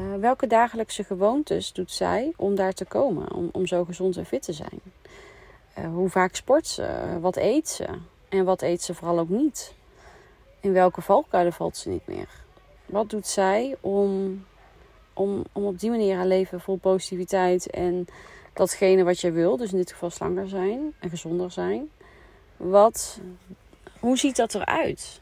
Uh, 0.00 0.14
welke 0.20 0.46
dagelijkse 0.46 1.04
gewoontes 1.04 1.72
doet 1.72 1.90
zij 1.90 2.32
om 2.36 2.54
daar 2.54 2.72
te 2.72 2.84
komen, 2.84 3.32
om, 3.32 3.48
om 3.52 3.66
zo 3.66 3.84
gezond 3.84 4.16
en 4.16 4.26
fit 4.26 4.42
te 4.42 4.52
zijn? 4.52 4.80
Uh, 5.78 5.84
hoe 5.94 6.08
vaak 6.08 6.34
sport 6.34 6.66
ze? 6.66 7.16
Wat 7.20 7.36
eet 7.36 7.68
ze? 7.68 7.86
En 8.28 8.44
wat 8.44 8.62
eet 8.62 8.82
ze 8.82 8.94
vooral 8.94 9.18
ook 9.18 9.28
niet? 9.28 9.74
In 10.60 10.72
welke 10.72 11.00
valkuilen 11.00 11.52
valt 11.52 11.76
ze 11.76 11.88
niet 11.88 12.06
meer? 12.06 12.28
Wat 12.86 13.10
doet 13.10 13.26
zij 13.26 13.76
om, 13.80 14.44
om, 15.12 15.44
om 15.52 15.64
op 15.64 15.78
die 15.78 15.90
manier 15.90 16.16
haar 16.16 16.26
leven 16.26 16.60
vol 16.60 16.76
positiviteit 16.76 17.70
en 17.70 18.06
datgene 18.52 19.04
wat 19.04 19.20
je 19.20 19.30
wil, 19.30 19.56
dus 19.56 19.72
in 19.72 19.78
dit 19.78 19.92
geval 19.92 20.10
slanker 20.10 20.48
zijn 20.48 20.94
en 20.98 21.10
gezonder 21.10 21.50
zijn, 21.50 21.90
wat, 22.56 23.20
hoe 24.00 24.18
ziet 24.18 24.36
dat 24.36 24.54
eruit? 24.54 25.20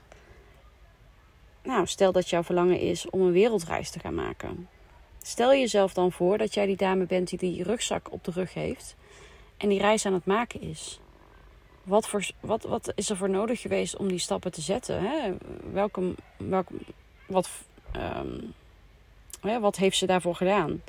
nou, 1.69 1.87
stel 1.87 2.13
dat 2.13 2.29
jouw 2.29 2.43
verlangen 2.43 2.81
is 2.81 3.11
om 3.11 3.21
een 3.21 3.33
wereldreis 3.33 3.91
te 3.91 3.99
gaan 3.99 4.15
maken. 4.15 4.69
Stel 5.23 5.51
jezelf 5.51 5.95
dan 5.95 6.13
voor 6.13 6.39
dat 6.39 6.55
jij 6.55 6.67
die 6.67 6.77
dame 6.77 7.07
bent 7.07 7.29
die 7.29 7.39
die 7.39 7.63
rugzak 7.63 8.13
op 8.13 8.25
de 8.25 8.31
rug 8.31 8.55
heeft 8.55 8.97
en 9.57 9.69
die 9.69 9.81
reis 9.81 10.07
aan 10.07 10.13
het 10.13 10.25
maken 10.25 10.61
is. 10.61 11.01
Wat, 11.83 12.09
voor, 12.09 12.31
wat, 12.41 12.63
wat 12.63 12.93
is 12.95 13.11
er 13.11 13.17
voor 13.17 13.31
nodig 13.31 13.61
geweest 13.61 13.97
om 13.97 14.09
die 14.09 14.19
stappen 14.19 14.53
te 14.53 14.61
zetten? 14.61 15.01
Hè? 15.03 15.33
Welke, 15.73 16.15
wat, 17.27 17.49
ehm, 17.93 19.61
wat 19.61 19.77
heeft 19.77 19.97
ze 19.97 20.07
daarvoor 20.07 20.35
gedaan? 20.35 20.83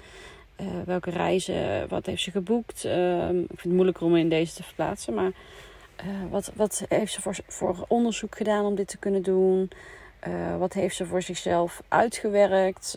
Uh, 0.62 0.68
welke 0.86 1.10
reizen, 1.10 1.88
wat 1.88 2.06
heeft 2.06 2.24
ze 2.24 2.32
geboekt? 2.32 2.86
Uh, 2.86 3.30
ik 3.30 3.48
vind 3.48 3.62
het 3.62 3.72
moeilijker 3.72 4.06
om 4.06 4.16
in 4.16 4.30
deze 4.30 4.54
te 4.54 4.64
verplaatsen, 4.64 5.14
maar 5.14 5.32
uh, 6.06 6.06
wat, 6.30 6.52
wat 6.56 6.86
heeft 6.90 7.14
ze 7.14 7.22
voor, 7.22 7.38
voor 7.48 7.86
onderzoek 7.88 8.38
gedaan 8.38 8.66
om 8.66 8.76
dit 8.76 8.88
te 8.88 8.98
kunnen 8.98 9.22
doen? 9.22 9.70
Uh, 10.28 10.58
wat 10.58 10.74
heeft 10.74 10.96
ze 10.96 11.06
voor 11.06 11.22
zichzelf 11.22 11.82
uitgewerkt? 11.88 12.96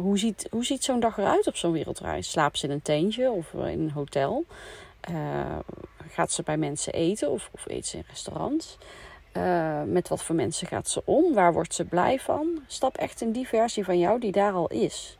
hoe 0.00 0.18
ziet, 0.18 0.46
hoe 0.50 0.64
ziet 0.64 0.84
zo'n 0.84 1.00
dag 1.00 1.18
eruit 1.18 1.46
op 1.46 1.56
zo'n 1.56 1.72
wereldreis? 1.72 2.30
Slaapt 2.30 2.58
ze 2.58 2.66
in 2.66 2.72
een 2.72 2.82
tentje 2.82 3.30
of 3.30 3.52
in 3.52 3.60
een 3.60 3.90
hotel? 3.90 4.44
gaat 6.08 6.32
ze 6.32 6.42
bij 6.42 6.56
mensen 6.56 6.92
eten 6.92 7.30
of, 7.30 7.50
of 7.52 7.64
eet 7.66 7.86
ze 7.86 7.96
in 7.96 8.04
restaurants? 8.08 8.78
met 9.86 10.08
wat 10.08 10.22
voor 10.22 10.34
mensen 10.34 10.66
gaat 10.66 10.88
ze 10.88 11.02
om? 11.04 11.34
Waar 11.34 11.52
wordt 11.52 11.74
ze 11.74 11.84
blij 11.84 12.18
van? 12.18 12.62
Stap 12.66 12.96
echt 12.96 13.20
in 13.20 13.32
die 13.32 13.48
versie 13.48 13.84
van 13.84 13.98
jou 13.98 14.20
die 14.20 14.32
daar 14.32 14.52
al 14.52 14.68
is. 14.68 15.18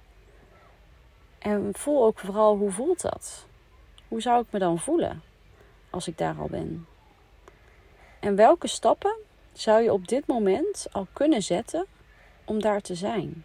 En 1.39 1.71
voel 1.73 2.05
ook 2.05 2.19
vooral 2.19 2.57
hoe 2.57 2.71
voelt 2.71 3.01
dat? 3.01 3.47
Hoe 4.09 4.21
zou 4.21 4.43
ik 4.43 4.47
me 4.51 4.59
dan 4.59 4.79
voelen 4.79 5.23
als 5.91 6.09
ik 6.09 6.19
daar 6.19 6.37
al 6.39 6.49
ben? 6.51 6.87
En 8.21 8.37
welke 8.37 8.67
stappen 8.67 9.17
zou 9.53 9.83
je 9.83 9.93
op 9.93 10.09
dit 10.09 10.27
moment 10.27 10.87
al 10.93 11.07
kunnen 11.13 11.43
zetten 11.43 11.87
om 12.45 12.61
daar 12.61 12.81
te 12.81 12.95
zijn? 12.95 13.45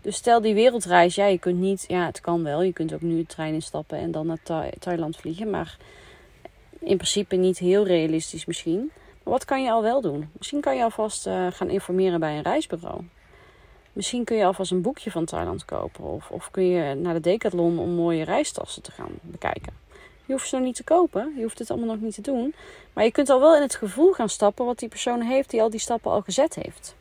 Dus 0.00 0.16
stel 0.16 0.40
die 0.40 0.54
wereldreis, 0.54 1.14
ja, 1.14 1.26
je 1.26 1.38
kunt 1.38 1.58
niet, 1.58 1.84
ja, 1.88 2.06
het 2.06 2.20
kan 2.20 2.42
wel. 2.42 2.62
Je 2.62 2.72
kunt 2.72 2.94
ook 2.94 3.00
nu 3.00 3.16
de 3.16 3.26
trein 3.26 3.54
instappen 3.54 3.98
en 3.98 4.10
dan 4.10 4.26
naar 4.26 4.70
Thailand 4.78 5.16
vliegen, 5.16 5.50
maar 5.50 5.76
in 6.80 6.96
principe 6.96 7.36
niet 7.36 7.58
heel 7.58 7.86
realistisch 7.86 8.44
misschien. 8.44 8.90
Maar 9.22 9.32
wat 9.32 9.44
kan 9.44 9.62
je 9.62 9.70
al 9.70 9.82
wel 9.82 10.00
doen? 10.00 10.30
Misschien 10.32 10.60
kan 10.60 10.76
je 10.76 10.82
alvast 10.82 11.26
uh, 11.26 11.46
gaan 11.50 11.70
informeren 11.70 12.20
bij 12.20 12.36
een 12.36 12.42
reisbureau. 12.42 13.02
Misschien 13.98 14.24
kun 14.24 14.36
je 14.36 14.44
alvast 14.44 14.70
een 14.70 14.82
boekje 14.82 15.10
van 15.10 15.24
Thailand 15.24 15.64
kopen. 15.64 16.04
Of, 16.04 16.30
of 16.30 16.50
kun 16.50 16.66
je 16.68 16.94
naar 16.94 17.14
de 17.14 17.20
Decathlon 17.20 17.78
om 17.78 17.90
mooie 17.90 18.24
reistassen 18.24 18.82
te 18.82 18.90
gaan 18.90 19.10
bekijken. 19.20 19.72
Je 20.26 20.32
hoeft 20.32 20.48
ze 20.48 20.56
nog 20.56 20.64
niet 20.64 20.74
te 20.74 20.84
kopen. 20.84 21.32
Je 21.36 21.42
hoeft 21.42 21.58
het 21.58 21.70
allemaal 21.70 21.94
nog 21.94 22.00
niet 22.00 22.14
te 22.14 22.20
doen. 22.20 22.54
Maar 22.92 23.04
je 23.04 23.10
kunt 23.10 23.30
al 23.30 23.40
wel 23.40 23.56
in 23.56 23.62
het 23.62 23.74
gevoel 23.74 24.12
gaan 24.12 24.28
stappen 24.28 24.64
wat 24.64 24.78
die 24.78 24.88
persoon 24.88 25.20
heeft 25.20 25.50
die 25.50 25.62
al 25.62 25.70
die 25.70 25.80
stappen 25.80 26.10
al 26.10 26.20
gezet 26.20 26.54
heeft. 26.54 26.94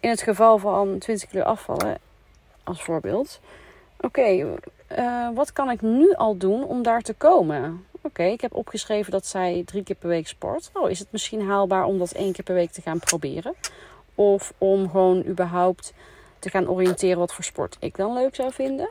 In 0.00 0.10
het 0.10 0.22
geval 0.22 0.58
van 0.58 0.98
20 0.98 1.28
kilo 1.28 1.42
afvallen, 1.42 1.98
als 2.64 2.82
voorbeeld. 2.82 3.40
Oké, 4.00 4.58
uh, 4.98 5.28
wat 5.34 5.52
kan 5.52 5.70
ik 5.70 5.82
nu 5.82 6.14
al 6.14 6.36
doen 6.36 6.64
om 6.64 6.82
daar 6.82 7.02
te 7.02 7.14
komen? 7.14 7.84
Oké, 8.00 8.24
ik 8.24 8.40
heb 8.40 8.54
opgeschreven 8.54 9.12
dat 9.12 9.26
zij 9.26 9.62
drie 9.64 9.82
keer 9.82 9.96
per 9.96 10.08
week 10.08 10.28
sport. 10.28 10.70
Oh, 10.72 10.90
is 10.90 10.98
het 10.98 11.08
misschien 11.12 11.46
haalbaar 11.46 11.84
om 11.84 11.98
dat 11.98 12.12
één 12.12 12.32
keer 12.32 12.44
per 12.44 12.54
week 12.54 12.70
te 12.70 12.82
gaan 12.82 12.98
proberen? 12.98 13.54
Of 14.16 14.52
om 14.58 14.90
gewoon 14.90 15.24
überhaupt 15.26 15.92
te 16.38 16.50
gaan 16.50 16.68
oriënteren 16.68 17.18
wat 17.18 17.32
voor 17.32 17.44
sport 17.44 17.76
ik 17.80 17.96
dan 17.96 18.14
leuk 18.14 18.34
zou 18.34 18.52
vinden. 18.52 18.90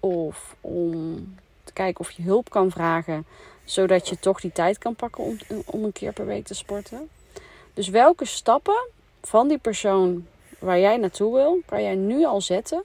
Of 0.00 0.56
om 0.60 1.34
te 1.64 1.72
kijken 1.72 2.00
of 2.00 2.10
je 2.10 2.22
hulp 2.22 2.50
kan 2.50 2.70
vragen, 2.70 3.26
zodat 3.64 4.08
je 4.08 4.18
toch 4.18 4.40
die 4.40 4.52
tijd 4.52 4.78
kan 4.78 4.94
pakken 4.94 5.24
om, 5.24 5.38
om 5.64 5.84
een 5.84 5.92
keer 5.92 6.12
per 6.12 6.26
week 6.26 6.44
te 6.44 6.54
sporten. 6.54 7.08
Dus 7.74 7.88
welke 7.88 8.24
stappen 8.24 8.88
van 9.22 9.48
die 9.48 9.58
persoon 9.58 10.26
waar 10.58 10.78
jij 10.78 10.96
naartoe 10.96 11.34
wil, 11.34 11.60
kan 11.66 11.82
jij 11.82 11.94
nu 11.94 12.24
al 12.24 12.40
zetten 12.40 12.84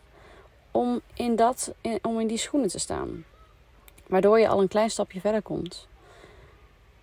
om 0.71 1.01
in, 1.13 1.35
dat, 1.35 1.73
om 2.01 2.19
in 2.19 2.27
die 2.27 2.37
schoenen 2.37 2.69
te 2.69 2.79
staan? 2.79 3.25
Waardoor 4.07 4.39
je 4.39 4.47
al 4.47 4.61
een 4.61 4.67
klein 4.67 4.89
stapje 4.89 5.19
verder 5.19 5.41
komt. 5.41 5.87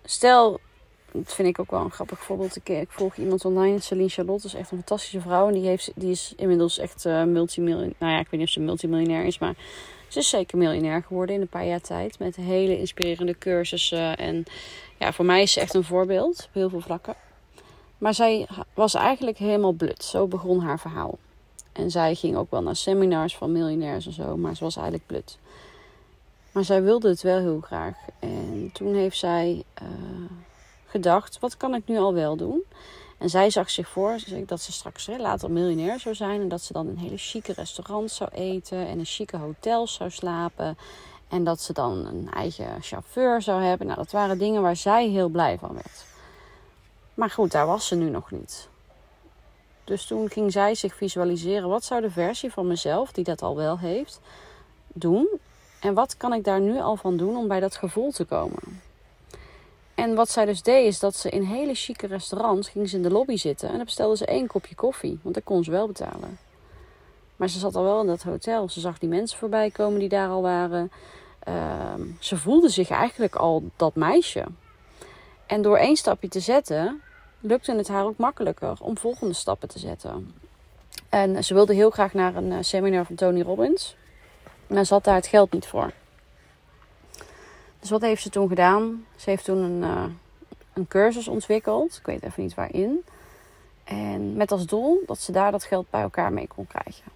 Stel, 0.03 0.59
dat 1.23 1.33
vind 1.33 1.47
ik 1.47 1.59
ook 1.59 1.71
wel 1.71 1.81
een 1.81 1.91
grappig 1.91 2.19
voorbeeld. 2.19 2.55
Ik, 2.55 2.69
ik 2.69 2.91
volg 2.91 3.15
iemand 3.15 3.45
online, 3.45 3.79
Celine 3.79 4.09
Charlotte, 4.09 4.47
is 4.47 4.53
echt 4.53 4.71
een 4.71 4.77
fantastische 4.77 5.21
vrouw. 5.21 5.47
En 5.47 5.53
die, 5.53 5.67
heeft, 5.67 5.91
die 5.95 6.11
is 6.11 6.33
inmiddels 6.37 6.77
echt 6.77 7.05
uh, 7.05 7.23
multimiljonair. 7.23 7.93
Nou 7.97 8.11
ja, 8.11 8.19
ik 8.19 8.27
weet 8.29 8.39
niet 8.39 8.47
of 8.47 8.53
ze 8.53 8.59
multimiljonair 8.59 9.25
is, 9.25 9.39
maar 9.39 9.55
ze 10.07 10.19
is 10.19 10.29
zeker 10.29 10.57
miljonair 10.57 11.03
geworden 11.03 11.35
in 11.35 11.41
een 11.41 11.47
paar 11.47 11.65
jaar 11.65 11.81
tijd. 11.81 12.19
Met 12.19 12.35
hele 12.35 12.79
inspirerende 12.79 13.37
cursussen. 13.37 14.17
En 14.17 14.43
ja, 14.97 15.13
voor 15.13 15.25
mij 15.25 15.41
is 15.41 15.51
ze 15.51 15.59
echt 15.59 15.73
een 15.73 15.83
voorbeeld 15.83 16.43
op 16.47 16.53
heel 16.53 16.69
veel 16.69 16.81
vlakken. 16.81 17.15
Maar 17.97 18.13
zij 18.13 18.47
was 18.73 18.93
eigenlijk 18.93 19.37
helemaal 19.37 19.71
blut. 19.71 20.03
Zo 20.03 20.27
begon 20.27 20.59
haar 20.59 20.79
verhaal. 20.79 21.17
En 21.71 21.91
zij 21.91 22.15
ging 22.15 22.35
ook 22.35 22.51
wel 22.51 22.61
naar 22.61 22.75
seminars 22.75 23.35
van 23.35 23.51
miljonairs 23.51 24.05
en 24.05 24.13
zo, 24.13 24.37
maar 24.37 24.55
ze 24.55 24.63
was 24.63 24.75
eigenlijk 24.75 25.07
blut. 25.07 25.37
Maar 26.51 26.63
zij 26.63 26.83
wilde 26.83 27.09
het 27.09 27.21
wel 27.21 27.37
heel 27.37 27.61
graag. 27.61 27.95
En 28.19 28.69
toen 28.73 28.95
heeft 28.95 29.17
zij. 29.17 29.63
Uh, 29.81 29.87
gedacht, 30.87 31.39
wat 31.39 31.57
kan 31.57 31.75
ik 31.75 31.87
nu 31.87 31.97
al 31.97 32.13
wel 32.13 32.35
doen? 32.35 32.63
En 33.17 33.29
zij 33.29 33.49
zag 33.49 33.69
zich 33.69 33.87
voor 33.87 34.17
dat 34.45 34.61
ze 34.61 34.71
straks 34.71 35.07
later 35.17 35.51
miljonair 35.51 35.99
zou 35.99 36.15
zijn. 36.15 36.41
En 36.41 36.47
dat 36.47 36.61
ze 36.61 36.73
dan 36.73 36.87
in 36.87 36.95
hele 36.95 37.17
chique 37.17 37.53
restaurants 37.53 38.15
zou 38.15 38.29
eten. 38.33 38.87
En 38.87 38.97
in 38.97 39.05
chique 39.05 39.37
hotels 39.37 39.93
zou 39.93 40.09
slapen. 40.09 40.77
En 41.27 41.43
dat 41.43 41.61
ze 41.61 41.73
dan 41.73 42.05
een 42.05 42.29
eigen 42.33 42.81
chauffeur 42.81 43.41
zou 43.41 43.61
hebben. 43.63 43.87
Nou, 43.87 43.99
dat 43.99 44.11
waren 44.11 44.37
dingen 44.37 44.61
waar 44.61 44.75
zij 44.75 45.07
heel 45.07 45.29
blij 45.29 45.57
van 45.57 45.73
werd. 45.73 46.05
Maar 47.13 47.29
goed, 47.29 47.51
daar 47.51 47.65
was 47.65 47.87
ze 47.87 47.95
nu 47.95 48.09
nog 48.09 48.31
niet. 48.31 48.69
Dus 49.83 50.05
toen 50.05 50.29
ging 50.29 50.51
zij 50.51 50.75
zich 50.75 50.95
visualiseren. 50.95 51.69
Wat 51.69 51.83
zou 51.83 52.01
de 52.01 52.11
versie 52.11 52.51
van 52.51 52.67
mezelf, 52.67 53.11
die 53.11 53.23
dat 53.23 53.41
al 53.41 53.55
wel 53.55 53.79
heeft, 53.79 54.19
doen? 54.87 55.27
En 55.79 55.93
wat 55.93 56.17
kan 56.17 56.33
ik 56.33 56.43
daar 56.43 56.59
nu 56.59 56.79
al 56.79 56.95
van 56.95 57.17
doen 57.17 57.37
om 57.37 57.47
bij 57.47 57.59
dat 57.59 57.75
gevoel 57.75 58.11
te 58.11 58.25
komen? 58.25 58.81
En 59.97 60.15
wat 60.15 60.29
zij 60.29 60.45
dus 60.45 60.61
deed, 60.61 60.85
is 60.85 60.99
dat 60.99 61.15
ze 61.15 61.29
in 61.29 61.41
hele 61.41 61.73
chique 61.73 62.07
restaurants 62.07 62.69
ging 62.69 62.89
ze 62.89 62.95
in 62.95 63.01
de 63.01 63.09
lobby 63.09 63.35
zitten. 63.35 63.69
En 63.69 63.75
dan 63.75 63.85
bestelde 63.85 64.17
ze 64.17 64.25
één 64.25 64.47
kopje 64.47 64.75
koffie, 64.75 65.19
want 65.21 65.35
dat 65.35 65.43
kon 65.43 65.63
ze 65.63 65.71
wel 65.71 65.87
betalen. 65.87 66.37
Maar 67.35 67.49
ze 67.49 67.59
zat 67.59 67.75
al 67.75 67.83
wel 67.83 68.01
in 68.01 68.07
dat 68.07 68.23
hotel. 68.23 68.69
Ze 68.69 68.79
zag 68.79 68.97
die 68.97 69.09
mensen 69.09 69.37
voorbij 69.37 69.71
komen 69.71 69.99
die 69.99 70.09
daar 70.09 70.29
al 70.29 70.41
waren. 70.41 70.91
Uh, 71.47 71.93
ze 72.19 72.37
voelde 72.37 72.69
zich 72.69 72.89
eigenlijk 72.89 73.35
al 73.35 73.63
dat 73.75 73.95
meisje. 73.95 74.45
En 75.45 75.61
door 75.61 75.77
één 75.77 75.95
stapje 75.95 76.27
te 76.27 76.39
zetten, 76.39 77.01
lukte 77.39 77.75
het 77.75 77.87
haar 77.87 78.05
ook 78.05 78.17
makkelijker 78.17 78.73
om 78.81 78.97
volgende 78.97 79.33
stappen 79.33 79.67
te 79.67 79.79
zetten. 79.79 80.33
En 81.09 81.43
ze 81.43 81.53
wilde 81.53 81.73
heel 81.73 81.89
graag 81.89 82.13
naar 82.13 82.35
een 82.35 82.51
eh, 82.51 82.57
seminar 82.61 83.05
van 83.05 83.15
Tony 83.15 83.41
Robbins. 83.41 83.95
Maar 84.67 84.85
ze 84.85 84.93
had 84.93 85.03
daar 85.03 85.15
het 85.15 85.27
geld 85.27 85.51
niet 85.51 85.67
voor. 85.67 85.91
Dus 87.79 87.89
wat 87.89 88.01
heeft 88.01 88.21
ze 88.21 88.29
toen 88.29 88.47
gedaan? 88.47 89.05
Ze 89.15 89.29
heeft 89.29 89.43
toen 89.43 89.57
een, 89.57 89.81
uh, 89.81 90.03
een 90.73 90.87
cursus 90.87 91.27
ontwikkeld. 91.27 91.97
Ik 91.97 92.05
weet 92.05 92.23
even 92.23 92.43
niet 92.43 92.53
waarin. 92.53 93.03
En 93.83 94.35
met 94.35 94.51
als 94.51 94.65
doel 94.65 95.03
dat 95.05 95.19
ze 95.19 95.31
daar 95.31 95.51
dat 95.51 95.63
geld 95.63 95.89
bij 95.89 96.01
elkaar 96.01 96.33
mee 96.33 96.47
kon 96.47 96.67
krijgen. 96.67 97.11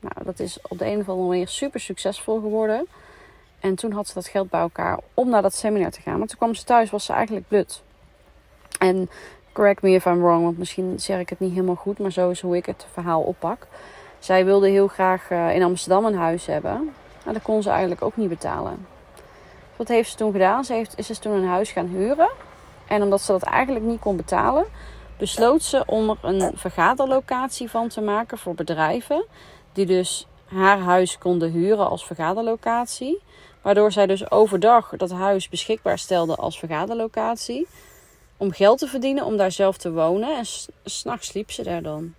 Nou, 0.00 0.14
dat 0.24 0.40
is 0.40 0.58
op 0.68 0.78
de 0.78 0.86
een 0.86 1.00
of 1.00 1.08
andere 1.08 1.28
manier 1.28 1.48
super 1.48 1.80
succesvol 1.80 2.40
geworden. 2.40 2.86
En 3.60 3.74
toen 3.74 3.92
had 3.92 4.08
ze 4.08 4.14
dat 4.14 4.26
geld 4.26 4.50
bij 4.50 4.60
elkaar 4.60 4.98
om 5.14 5.28
naar 5.28 5.42
dat 5.42 5.54
seminar 5.54 5.90
te 5.90 6.00
gaan. 6.00 6.18
Maar 6.18 6.26
toen 6.26 6.38
kwam 6.38 6.54
ze 6.54 6.64
thuis, 6.64 6.90
was 6.90 7.04
ze 7.04 7.12
eigenlijk 7.12 7.48
blut. 7.48 7.82
En 8.78 9.10
correct 9.52 9.82
me 9.82 9.90
if 9.90 10.04
I'm 10.04 10.22
wrong, 10.22 10.42
want 10.42 10.58
misschien 10.58 11.00
zeg 11.00 11.20
ik 11.20 11.28
het 11.28 11.40
niet 11.40 11.52
helemaal 11.52 11.74
goed, 11.74 11.98
maar 11.98 12.12
zo 12.12 12.30
is 12.30 12.40
hoe 12.40 12.56
ik 12.56 12.66
het 12.66 12.86
verhaal 12.92 13.22
oppak. 13.22 13.66
Zij 14.18 14.44
wilde 14.44 14.68
heel 14.68 14.88
graag 14.88 15.30
uh, 15.30 15.54
in 15.54 15.62
Amsterdam 15.62 16.04
een 16.04 16.14
huis 16.14 16.46
hebben. 16.46 16.90
Maar 17.24 17.34
dat 17.34 17.42
kon 17.42 17.62
ze 17.62 17.70
eigenlijk 17.70 18.02
ook 18.02 18.16
niet 18.16 18.28
betalen. 18.28 18.86
Wat 19.76 19.88
heeft 19.88 20.10
ze 20.10 20.16
toen 20.16 20.32
gedaan? 20.32 20.64
Ze 20.64 20.72
heeft, 20.72 20.98
is 20.98 21.06
dus 21.06 21.18
toen 21.18 21.32
een 21.32 21.48
huis 21.48 21.70
gaan 21.70 21.86
huren. 21.86 22.30
En 22.88 23.02
omdat 23.02 23.20
ze 23.20 23.32
dat 23.32 23.42
eigenlijk 23.42 23.84
niet 23.84 24.00
kon 24.00 24.16
betalen, 24.16 24.64
besloot 25.18 25.62
ze 25.62 25.82
om 25.86 26.10
er 26.10 26.16
een 26.22 26.52
vergaderlocatie 26.54 27.70
van 27.70 27.88
te 27.88 28.00
maken 28.00 28.38
voor 28.38 28.54
bedrijven. 28.54 29.24
Die 29.72 29.86
dus 29.86 30.26
haar 30.44 30.78
huis 30.78 31.18
konden 31.18 31.50
huren 31.50 31.88
als 31.88 32.06
vergaderlocatie. 32.06 33.22
Waardoor 33.62 33.92
zij 33.92 34.06
dus 34.06 34.30
overdag 34.30 34.90
dat 34.96 35.10
huis 35.10 35.48
beschikbaar 35.48 35.98
stelde 35.98 36.34
als 36.36 36.58
vergaderlocatie. 36.58 37.66
Om 38.36 38.52
geld 38.52 38.78
te 38.78 38.86
verdienen, 38.86 39.24
om 39.24 39.36
daar 39.36 39.52
zelf 39.52 39.76
te 39.76 39.92
wonen. 39.92 40.36
En 40.36 40.44
s'nachts 40.84 41.26
sliep 41.26 41.50
ze 41.50 41.62
daar 41.62 41.82
dan. 41.82 42.14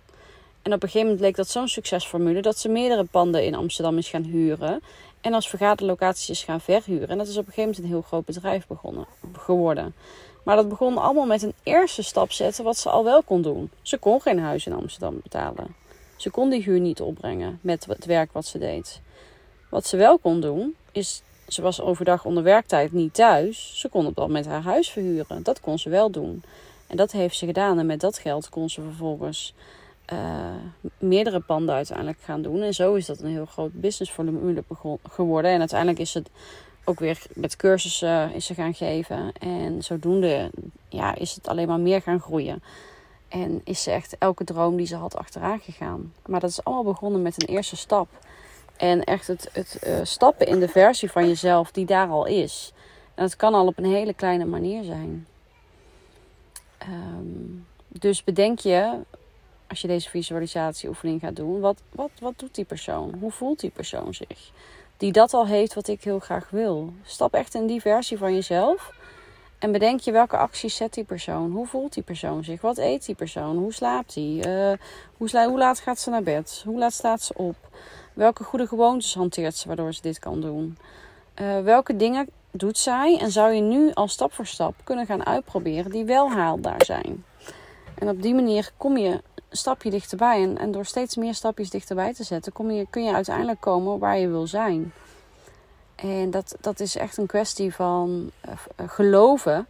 En 0.62 0.72
op 0.72 0.82
een 0.82 0.88
gegeven 0.88 1.00
moment 1.00 1.18
bleek 1.18 1.36
dat 1.36 1.48
zo'n 1.48 1.68
succesformule 1.68 2.42
dat 2.42 2.58
ze 2.58 2.68
meerdere 2.68 3.04
panden 3.04 3.44
in 3.44 3.54
Amsterdam 3.54 3.98
is 3.98 4.08
gaan 4.08 4.22
huren. 4.22 4.82
En 5.20 5.34
als 5.34 5.48
vergaderlocaties 5.48 6.42
gaan 6.42 6.60
verhuren. 6.60 7.08
En 7.08 7.18
dat 7.18 7.28
is 7.28 7.36
op 7.36 7.46
een 7.46 7.52
gegeven 7.52 7.62
moment 7.62 7.78
een 7.78 7.90
heel 7.90 8.02
groot 8.02 8.24
bedrijf 8.24 8.66
begonnen, 8.66 9.06
geworden. 9.32 9.94
Maar 10.44 10.56
dat 10.56 10.68
begon 10.68 10.98
allemaal 10.98 11.26
met 11.26 11.42
een 11.42 11.54
eerste 11.62 12.02
stap 12.02 12.32
zetten 12.32 12.64
wat 12.64 12.76
ze 12.76 12.90
al 12.90 13.04
wel 13.04 13.22
kon 13.22 13.42
doen. 13.42 13.70
Ze 13.82 13.98
kon 13.98 14.20
geen 14.20 14.38
huis 14.38 14.66
in 14.66 14.72
Amsterdam 14.72 15.20
betalen. 15.22 15.74
Ze 16.16 16.30
kon 16.30 16.50
die 16.50 16.62
huur 16.62 16.80
niet 16.80 17.00
opbrengen 17.00 17.58
met 17.60 17.84
het 17.84 18.04
werk 18.04 18.32
wat 18.32 18.46
ze 18.46 18.58
deed. 18.58 19.00
Wat 19.68 19.86
ze 19.86 19.96
wel 19.96 20.18
kon 20.18 20.40
doen, 20.40 20.76
is 20.92 21.22
ze 21.48 21.62
was 21.62 21.80
overdag 21.80 22.24
onder 22.24 22.42
werktijd 22.42 22.92
niet 22.92 23.14
thuis. 23.14 23.72
Ze 23.74 23.88
kon 23.88 24.06
op 24.06 24.14
dat 24.14 24.26
moment 24.26 24.46
haar 24.46 24.62
huis 24.62 24.90
verhuren. 24.90 25.42
Dat 25.42 25.60
kon 25.60 25.78
ze 25.78 25.88
wel 25.88 26.10
doen. 26.10 26.42
En 26.86 26.96
dat 26.96 27.12
heeft 27.12 27.36
ze 27.36 27.46
gedaan. 27.46 27.78
En 27.78 27.86
met 27.86 28.00
dat 28.00 28.18
geld 28.18 28.48
kon 28.48 28.70
ze 28.70 28.82
vervolgens 28.82 29.54
eh, 30.08 30.18
meerdere 30.98 31.40
panden 31.40 31.74
uiteindelijk 31.74 32.18
gaan 32.20 32.42
doen. 32.42 32.62
En 32.62 32.74
zo 32.74 32.94
is 32.94 33.06
dat 33.06 33.20
een 33.20 33.30
heel 33.30 33.46
groot 33.46 33.72
businessvolume 33.72 34.64
geworden. 35.10 35.50
En 35.50 35.58
uiteindelijk 35.58 35.98
is 35.98 36.14
het 36.14 36.30
ook 36.84 36.98
weer 36.98 37.22
met 37.34 37.56
cursussen 37.56 38.34
is 38.34 38.46
ze 38.46 38.54
gaan 38.54 38.74
geven. 38.74 39.32
En 39.32 39.82
zodoende 39.82 40.50
ja, 40.88 41.14
is 41.14 41.34
het 41.34 41.48
alleen 41.48 41.68
maar 41.68 41.80
meer 41.80 42.02
gaan 42.02 42.20
groeien. 42.20 42.62
En 43.28 43.60
is 43.64 43.82
ze 43.82 43.90
echt 43.90 44.16
elke 44.18 44.44
droom 44.44 44.76
die 44.76 44.86
ze 44.86 44.96
had 44.96 45.16
achteraan 45.16 45.60
gegaan. 45.60 46.12
Maar 46.26 46.40
dat 46.40 46.50
is 46.50 46.64
allemaal 46.64 46.92
begonnen 46.92 47.22
met 47.22 47.42
een 47.42 47.54
eerste 47.54 47.76
stap. 47.76 48.08
En 48.76 49.04
echt 49.04 49.26
het, 49.26 49.48
het 49.52 49.78
eh, 49.78 49.94
stappen 50.02 50.46
in 50.46 50.60
de 50.60 50.68
versie 50.68 51.10
van 51.10 51.28
jezelf 51.28 51.70
die 51.70 51.86
daar 51.86 52.08
al 52.08 52.26
is. 52.26 52.72
En 53.14 53.24
dat 53.24 53.36
kan 53.36 53.54
al 53.54 53.66
op 53.66 53.78
een 53.78 53.92
hele 53.92 54.14
kleine 54.14 54.44
manier 54.44 54.84
zijn. 54.84 55.26
Ehm, 56.78 57.60
dus 57.88 58.24
bedenk 58.24 58.58
je, 58.58 58.94
als 59.68 59.80
je 59.80 59.86
deze 59.86 60.10
visualisatieoefening 60.10 61.20
gaat 61.20 61.36
doen, 61.36 61.60
wat, 61.60 61.82
wat, 61.90 62.10
wat 62.20 62.38
doet 62.38 62.54
die 62.54 62.64
persoon? 62.64 63.14
Hoe 63.20 63.30
voelt 63.30 63.60
die 63.60 63.70
persoon 63.70 64.14
zich? 64.14 64.50
Die 64.96 65.12
dat 65.12 65.34
al 65.34 65.46
heeft 65.46 65.74
wat 65.74 65.88
ik 65.88 66.04
heel 66.04 66.18
graag 66.18 66.50
wil. 66.50 66.92
Stap 67.04 67.34
echt 67.34 67.54
in 67.54 67.66
die 67.66 67.80
versie 67.80 68.18
van 68.18 68.34
jezelf. 68.34 68.92
En 69.58 69.72
bedenk 69.72 70.00
je 70.00 70.12
welke 70.12 70.36
acties 70.36 70.76
zet 70.76 70.94
die 70.94 71.04
persoon? 71.04 71.50
Hoe 71.50 71.66
voelt 71.66 71.94
die 71.94 72.02
persoon 72.02 72.44
zich? 72.44 72.60
Wat 72.60 72.78
eet 72.78 73.06
die 73.06 73.14
persoon? 73.14 73.56
Hoe 73.56 73.72
slaapt 73.72 74.14
die? 74.14 74.46
Uh, 74.46 74.72
hoe, 75.16 75.44
hoe 75.46 75.58
laat 75.58 75.80
gaat 75.80 75.98
ze 75.98 76.10
naar 76.10 76.22
bed? 76.22 76.62
Hoe 76.64 76.78
laat 76.78 76.92
staat 76.92 77.22
ze 77.22 77.34
op? 77.34 77.56
Welke 78.14 78.44
goede 78.44 78.66
gewoontes 78.66 79.14
hanteert 79.14 79.56
ze 79.56 79.66
waardoor 79.66 79.94
ze 79.94 80.02
dit 80.02 80.18
kan 80.18 80.40
doen? 80.40 80.78
Uh, 81.40 81.60
welke 81.60 81.96
dingen 81.96 82.28
doet 82.50 82.78
zij 82.78 83.18
en 83.20 83.30
zou 83.30 83.52
je 83.52 83.60
nu 83.60 83.92
al 83.92 84.08
stap 84.08 84.32
voor 84.32 84.46
stap 84.46 84.74
kunnen 84.84 85.06
gaan 85.06 85.26
uitproberen 85.26 85.90
die 85.90 86.04
wel 86.04 86.30
haalbaar 86.30 86.84
zijn? 86.84 87.24
En 87.98 88.08
op 88.08 88.22
die 88.22 88.34
manier 88.34 88.70
kom 88.76 88.96
je 88.96 89.08
een 89.08 89.56
stapje 89.56 89.90
dichterbij. 89.90 90.42
En, 90.42 90.58
en 90.58 90.70
door 90.70 90.84
steeds 90.84 91.16
meer 91.16 91.34
stapjes 91.34 91.70
dichterbij 91.70 92.14
te 92.14 92.24
zetten, 92.24 92.52
kom 92.52 92.70
je, 92.70 92.86
kun 92.90 93.04
je 93.04 93.14
uiteindelijk 93.14 93.60
komen 93.60 93.98
waar 93.98 94.18
je 94.18 94.28
wil 94.28 94.46
zijn. 94.46 94.92
En 95.94 96.30
dat, 96.30 96.56
dat 96.60 96.80
is 96.80 96.96
echt 96.96 97.16
een 97.16 97.26
kwestie 97.26 97.74
van 97.74 98.30
uh, 98.48 98.52
geloven 98.88 99.66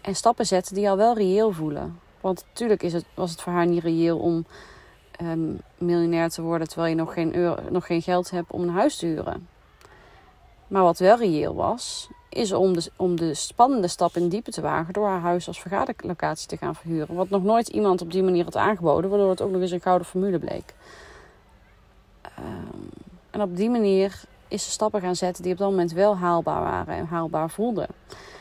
en 0.00 0.14
stappen 0.14 0.46
zetten 0.46 0.74
die 0.74 0.90
al 0.90 0.96
wel 0.96 1.14
reëel 1.14 1.52
voelen. 1.52 2.00
Want 2.20 2.44
natuurlijk 2.48 2.82
is 2.82 2.92
het, 2.92 3.04
was 3.14 3.30
het 3.30 3.40
voor 3.40 3.52
haar 3.52 3.66
niet 3.66 3.82
reëel 3.82 4.18
om 4.18 4.46
um, 5.22 5.60
miljonair 5.78 6.28
te 6.28 6.42
worden 6.42 6.68
terwijl 6.68 6.90
je 6.90 6.96
nog 6.96 7.12
geen, 7.12 7.36
euro, 7.36 7.56
nog 7.70 7.86
geen 7.86 8.02
geld 8.02 8.30
hebt 8.30 8.50
om 8.50 8.62
een 8.62 8.68
huis 8.68 8.96
te 8.96 9.06
huren. 9.06 9.48
Maar 10.66 10.82
wat 10.82 10.98
wel 10.98 11.16
reëel 11.16 11.54
was, 11.54 12.08
is 12.30 12.52
om 12.52 12.72
de, 12.72 12.90
om 12.96 13.16
de 13.16 13.34
spannende 13.34 13.88
stap 13.88 14.16
in 14.16 14.28
diepe 14.28 14.50
te 14.50 14.60
wagen 14.60 14.92
door 14.92 15.06
haar 15.06 15.20
huis 15.20 15.46
als 15.46 15.60
vergaderlocatie 15.60 16.48
te 16.48 16.56
gaan 16.56 16.74
verhuren. 16.74 17.14
Wat 17.14 17.30
nog 17.30 17.42
nooit 17.42 17.68
iemand 17.68 18.02
op 18.02 18.12
die 18.12 18.22
manier 18.22 18.44
had 18.44 18.56
aangeboden, 18.56 19.10
waardoor 19.10 19.30
het 19.30 19.40
ook 19.40 19.50
nog 19.50 19.60
eens 19.60 19.70
een 19.70 19.80
gouden 19.80 20.06
formule 20.06 20.38
bleek. 20.38 20.74
Um, 22.38 22.88
en 23.30 23.42
op 23.42 23.56
die 23.56 23.70
manier 23.70 24.22
is 24.48 24.64
ze 24.64 24.70
stappen 24.70 25.00
gaan 25.00 25.16
zetten 25.16 25.42
die 25.42 25.52
op 25.52 25.58
dat 25.58 25.70
moment 25.70 25.92
wel 25.92 26.16
haalbaar 26.16 26.62
waren 26.62 26.94
en 26.94 27.06
haalbaar 27.06 27.50
voelden. 27.50 27.86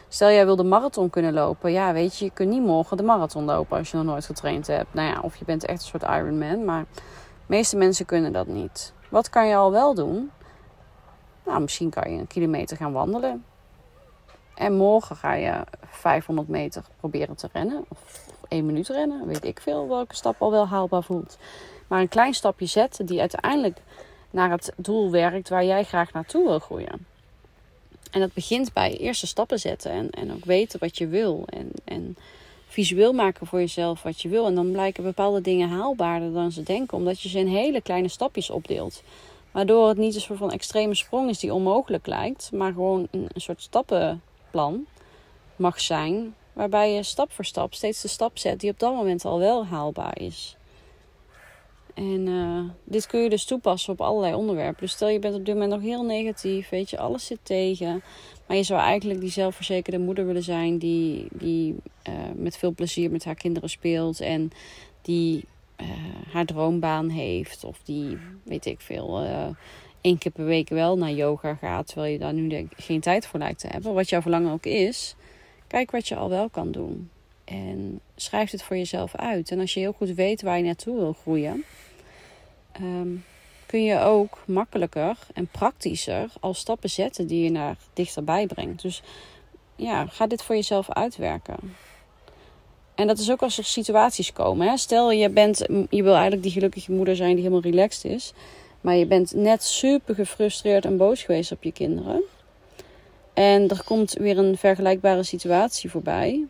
Stel 0.08 0.30
jij 0.30 0.46
wil 0.46 0.56
de 0.56 0.64
marathon 0.64 1.10
kunnen 1.10 1.34
lopen. 1.34 1.72
Ja, 1.72 1.94
weet 1.94 2.18
je, 2.18 2.26
je 2.26 2.32
kunt 2.32 2.50
niet 2.50 2.64
morgen 2.64 2.98
de 2.98 3.04
marathon 3.04 3.46
lopen 3.46 3.78
als 3.78 3.92
je 3.92 3.98
nog 3.98 4.06
nooit 4.06 4.26
getraind 4.26 4.68
hebt. 4.68 4.94
Nou 4.94 5.08
ja, 5.08 5.20
of 5.22 5.36
je 5.36 5.46
bent 5.46 5.66
echt 5.66 5.82
een 5.82 5.88
soort 5.88 6.04
Ironman. 6.04 6.66
Maar 6.66 6.86
de 6.94 7.02
meeste 7.46 7.78
mensen 7.78 8.06
kunnen 8.06 8.34
dat 8.34 8.48
niet. 8.48 8.94
Wat 9.10 9.30
kan 9.30 9.48
je 9.48 9.56
al 9.56 9.72
wel 9.72 9.94
doen? 9.94 10.32
Nou, 11.46 11.62
misschien 11.62 11.90
kan 11.90 12.14
je 12.14 12.20
een 12.20 12.28
kilometer 12.28 12.78
gaan 12.78 12.92
wandelen. 12.92 13.44
En 14.60 14.74
morgen 14.74 15.16
ga 15.16 15.34
je 15.34 15.64
500 15.90 16.48
meter 16.48 16.84
proberen 17.00 17.36
te 17.36 17.50
rennen. 17.54 17.86
Of 17.88 18.26
1 18.48 18.66
minuut 18.66 18.88
rennen. 18.88 19.28
Weet 19.28 19.46
ik 19.46 19.60
veel 19.60 19.88
welke 19.88 20.16
stap 20.16 20.42
al 20.42 20.52
wel 20.52 20.68
haalbaar 20.68 21.04
voelt. 21.04 21.38
Maar 21.88 22.02
een 22.02 22.08
klein 22.08 22.34
stapje 22.34 22.66
zetten 22.66 23.06
die 23.06 23.20
uiteindelijk 23.20 23.78
naar 24.30 24.50
het 24.52 24.74
doel 24.78 25.12
werkt 25.12 25.50
waar 25.50 25.66
jij 25.66 25.84
graag 25.84 26.14
naartoe 26.14 26.48
wil 26.48 26.60
groeien. 26.60 27.06
En 28.12 28.20
dat 28.20 28.34
begint 28.34 28.74
bij 28.74 28.98
eerste 28.98 29.28
stappen 29.28 29.60
zetten 29.60 29.92
en, 29.92 30.10
en 30.10 30.34
ook 30.34 30.46
weten 30.46 30.80
wat 30.80 30.98
je 30.98 31.08
wil. 31.08 31.44
En, 31.46 31.72
en 31.86 32.18
visueel 32.68 33.14
maken 33.14 33.48
voor 33.48 33.60
jezelf 33.60 34.04
wat 34.04 34.22
je 34.22 34.30
wil. 34.30 34.46
En 34.46 34.56
dan 34.56 34.72
blijken 34.72 35.04
bepaalde 35.04 35.42
dingen 35.42 35.70
haalbaarder 35.70 36.34
dan 36.34 36.52
ze 36.52 36.64
denken, 36.64 36.98
omdat 36.98 37.22
je 37.22 37.30
ze 37.30 37.40
in 37.40 37.48
hele 37.48 37.82
kleine 37.82 38.08
stapjes 38.08 38.50
opdeelt. 38.50 39.04
Waardoor 39.52 39.88
het 39.88 39.98
niet 39.98 40.16
een 40.16 40.22
soort 40.22 40.40
van 40.40 40.52
extreme 40.52 40.96
sprong 40.96 41.30
is 41.30 41.40
die 41.40 41.54
onmogelijk 41.54 42.08
lijkt, 42.08 42.52
maar 42.52 42.72
gewoon 42.72 43.08
een, 43.12 43.28
een 43.34 43.42
soort 43.42 43.62
stappenplan 44.50 44.86
mag 45.56 45.82
zijn. 45.82 46.36
Waarbij 46.54 46.94
je 46.94 47.04
stap 47.04 47.32
voor 47.32 47.46
stap 47.46 47.74
steeds 47.74 48.02
de 48.02 48.08
stap 48.08 48.38
zet 48.38 48.60
die 48.60 48.72
op 48.72 48.80
dat 48.80 48.94
moment 48.94 49.26
al 49.26 49.40
wel 49.40 49.66
haalbaar 49.66 50.20
is. 50.20 50.58
En 51.94 52.28
uh, 52.28 52.64
dit 52.84 53.08
kun 53.08 53.20
je 53.20 53.30
dus 53.30 53.46
toepassen 53.46 53.94
op 53.94 54.02
allerlei 54.02 54.34
onderwerpen. 54.34 54.82
Dus 54.82 54.92
stel 54.92 55.08
je 55.08 55.20
bent 55.20 55.36
op 55.36 55.46
dit 55.46 55.54
moment 55.54 55.72
nog 55.72 55.82
heel 55.82 56.04
negatief, 56.04 56.70
weet 56.70 56.90
je, 56.90 56.98
alles 56.98 57.26
zit 57.26 57.40
tegen. 57.44 58.02
Maar 58.48 58.58
je 58.58 58.64
zou 58.64 58.82
eigenlijk 58.82 59.20
die 59.20 59.30
zelfverzekerde 59.30 60.00
moeder 60.00 60.26
willen 60.26 60.44
zijn 60.44 60.78
die, 60.78 61.28
die 61.32 61.76
uh, 62.10 62.14
met 62.36 62.58
veel 62.58 62.72
plezier 62.72 63.12
met 63.12 63.26
haar 63.26 63.36
kinderen 63.36 63.70
speelt. 63.70 64.20
En 64.20 64.52
die 65.02 65.46
uh, 65.82 65.88
haar 66.32 66.46
droombaan 66.46 67.10
heeft. 67.10 67.64
Of 67.64 67.80
die, 67.84 68.18
weet 68.44 68.66
ik 68.66 68.82
veel, 68.82 69.24
één 70.02 70.18
keer 70.18 70.32
per 70.32 70.46
week 70.46 70.70
wel 70.70 70.98
naar 70.98 71.12
yoga 71.12 71.54
gaat. 71.56 71.88
Terwijl 71.88 72.12
je 72.12 72.20
daar 72.20 72.34
nu 72.34 72.68
geen 72.76 73.00
tijd 73.00 73.28
voor 73.28 73.40
lijkt 73.40 73.60
te 73.60 73.68
hebben. 73.68 73.94
Wat 73.94 74.10
jouw 74.10 74.22
verlangen 74.22 74.52
ook 74.52 74.66
is. 74.66 75.16
Kijk 75.68 75.92
wat 75.92 76.08
je 76.08 76.16
al 76.16 76.30
wel 76.30 76.50
kan 76.50 76.72
doen. 76.72 77.10
En 77.46 78.00
schrijf 78.16 78.52
het 78.52 78.64
voor 78.64 78.78
jezelf 78.78 79.16
uit. 79.16 79.52
En 79.52 79.60
als 79.60 79.74
je 79.74 79.80
heel 79.80 79.92
goed 79.92 80.10
weet 80.10 80.42
waar 80.42 80.58
je 80.58 80.64
naartoe 80.64 80.96
wil 80.96 81.14
groeien, 81.14 81.64
um, 82.82 83.24
kun 83.66 83.84
je 83.84 84.00
ook 84.00 84.38
makkelijker 84.46 85.18
en 85.34 85.48
praktischer 85.48 86.32
al 86.40 86.54
stappen 86.54 86.90
zetten 86.90 87.28
die 87.28 87.44
je 87.44 87.52
naar 87.52 87.78
dichterbij 87.94 88.48
brengt. 88.48 88.82
Dus 88.82 89.02
ja, 89.76 90.06
ga 90.06 90.28
dit 90.28 90.44
voor 90.44 90.56
jezelf 90.56 90.90
uitwerken. 90.90 91.76
En 92.96 93.08
dat 93.08 93.20
is 93.20 93.32
ook 93.32 93.42
als 93.42 93.58
er 93.58 93.64
situaties 93.64 94.34
komen. 94.34 94.68
Hè? 94.68 94.78
Stel, 94.78 95.12
je, 95.12 95.30
bent, 95.30 95.58
je 95.90 96.04
wil 96.04 96.14
eigenlijk 96.14 96.44
die 96.44 96.52
gelukkige 96.52 96.92
moeder 96.92 97.16
zijn 97.16 97.34
die 97.34 97.44
helemaal 97.44 97.72
relaxed 97.72 98.12
is. 98.12 98.34
Maar 98.82 98.96
je 98.96 99.06
bent 99.06 99.34
net 99.34 99.64
super 99.64 100.16
gefrustreerd 100.16 100.86
en 100.86 100.98
boos 100.98 101.24
geweest 101.24 101.52
op 101.52 101.64
je 101.64 101.72
kinderen. 101.72 102.22
En 103.34 103.70
er 103.70 103.84
komt 103.84 104.14
weer 104.14 104.38
een 104.38 104.58
vergelijkbare 104.58 105.24
situatie 105.24 105.90
voorbij 105.90 106.48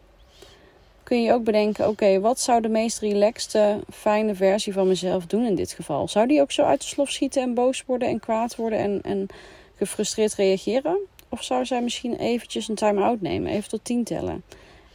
kun 1.09 1.21
je 1.21 1.33
ook 1.33 1.43
bedenken: 1.43 1.87
oké, 1.87 2.19
wat 2.19 2.39
zou 2.39 2.61
de 2.61 2.69
meest 2.69 2.99
relaxte, 2.99 3.79
fijne 3.93 4.35
versie 4.35 4.73
van 4.73 4.87
mezelf 4.87 5.25
doen 5.25 5.45
in 5.45 5.55
dit 5.55 5.71
geval? 5.71 6.07
Zou 6.07 6.27
die 6.27 6.41
ook 6.41 6.51
zo 6.51 6.63
uit 6.63 6.81
de 6.81 6.87
slof 6.87 7.09
schieten 7.11 7.41
en 7.41 7.53
boos 7.53 7.83
worden 7.85 8.07
en 8.07 8.19
kwaad 8.19 8.55
worden 8.55 8.79
en, 8.79 9.01
en 9.01 9.27
gefrustreerd 9.75 10.33
reageren? 10.33 10.97
Of 11.29 11.43
zou 11.43 11.65
zij 11.65 11.81
misschien 11.81 12.15
eventjes 12.15 12.67
een 12.67 12.75
time-out 12.75 13.21
nemen, 13.21 13.51
even 13.51 13.69
tot 13.69 13.83
tien 13.83 14.03
tellen 14.03 14.43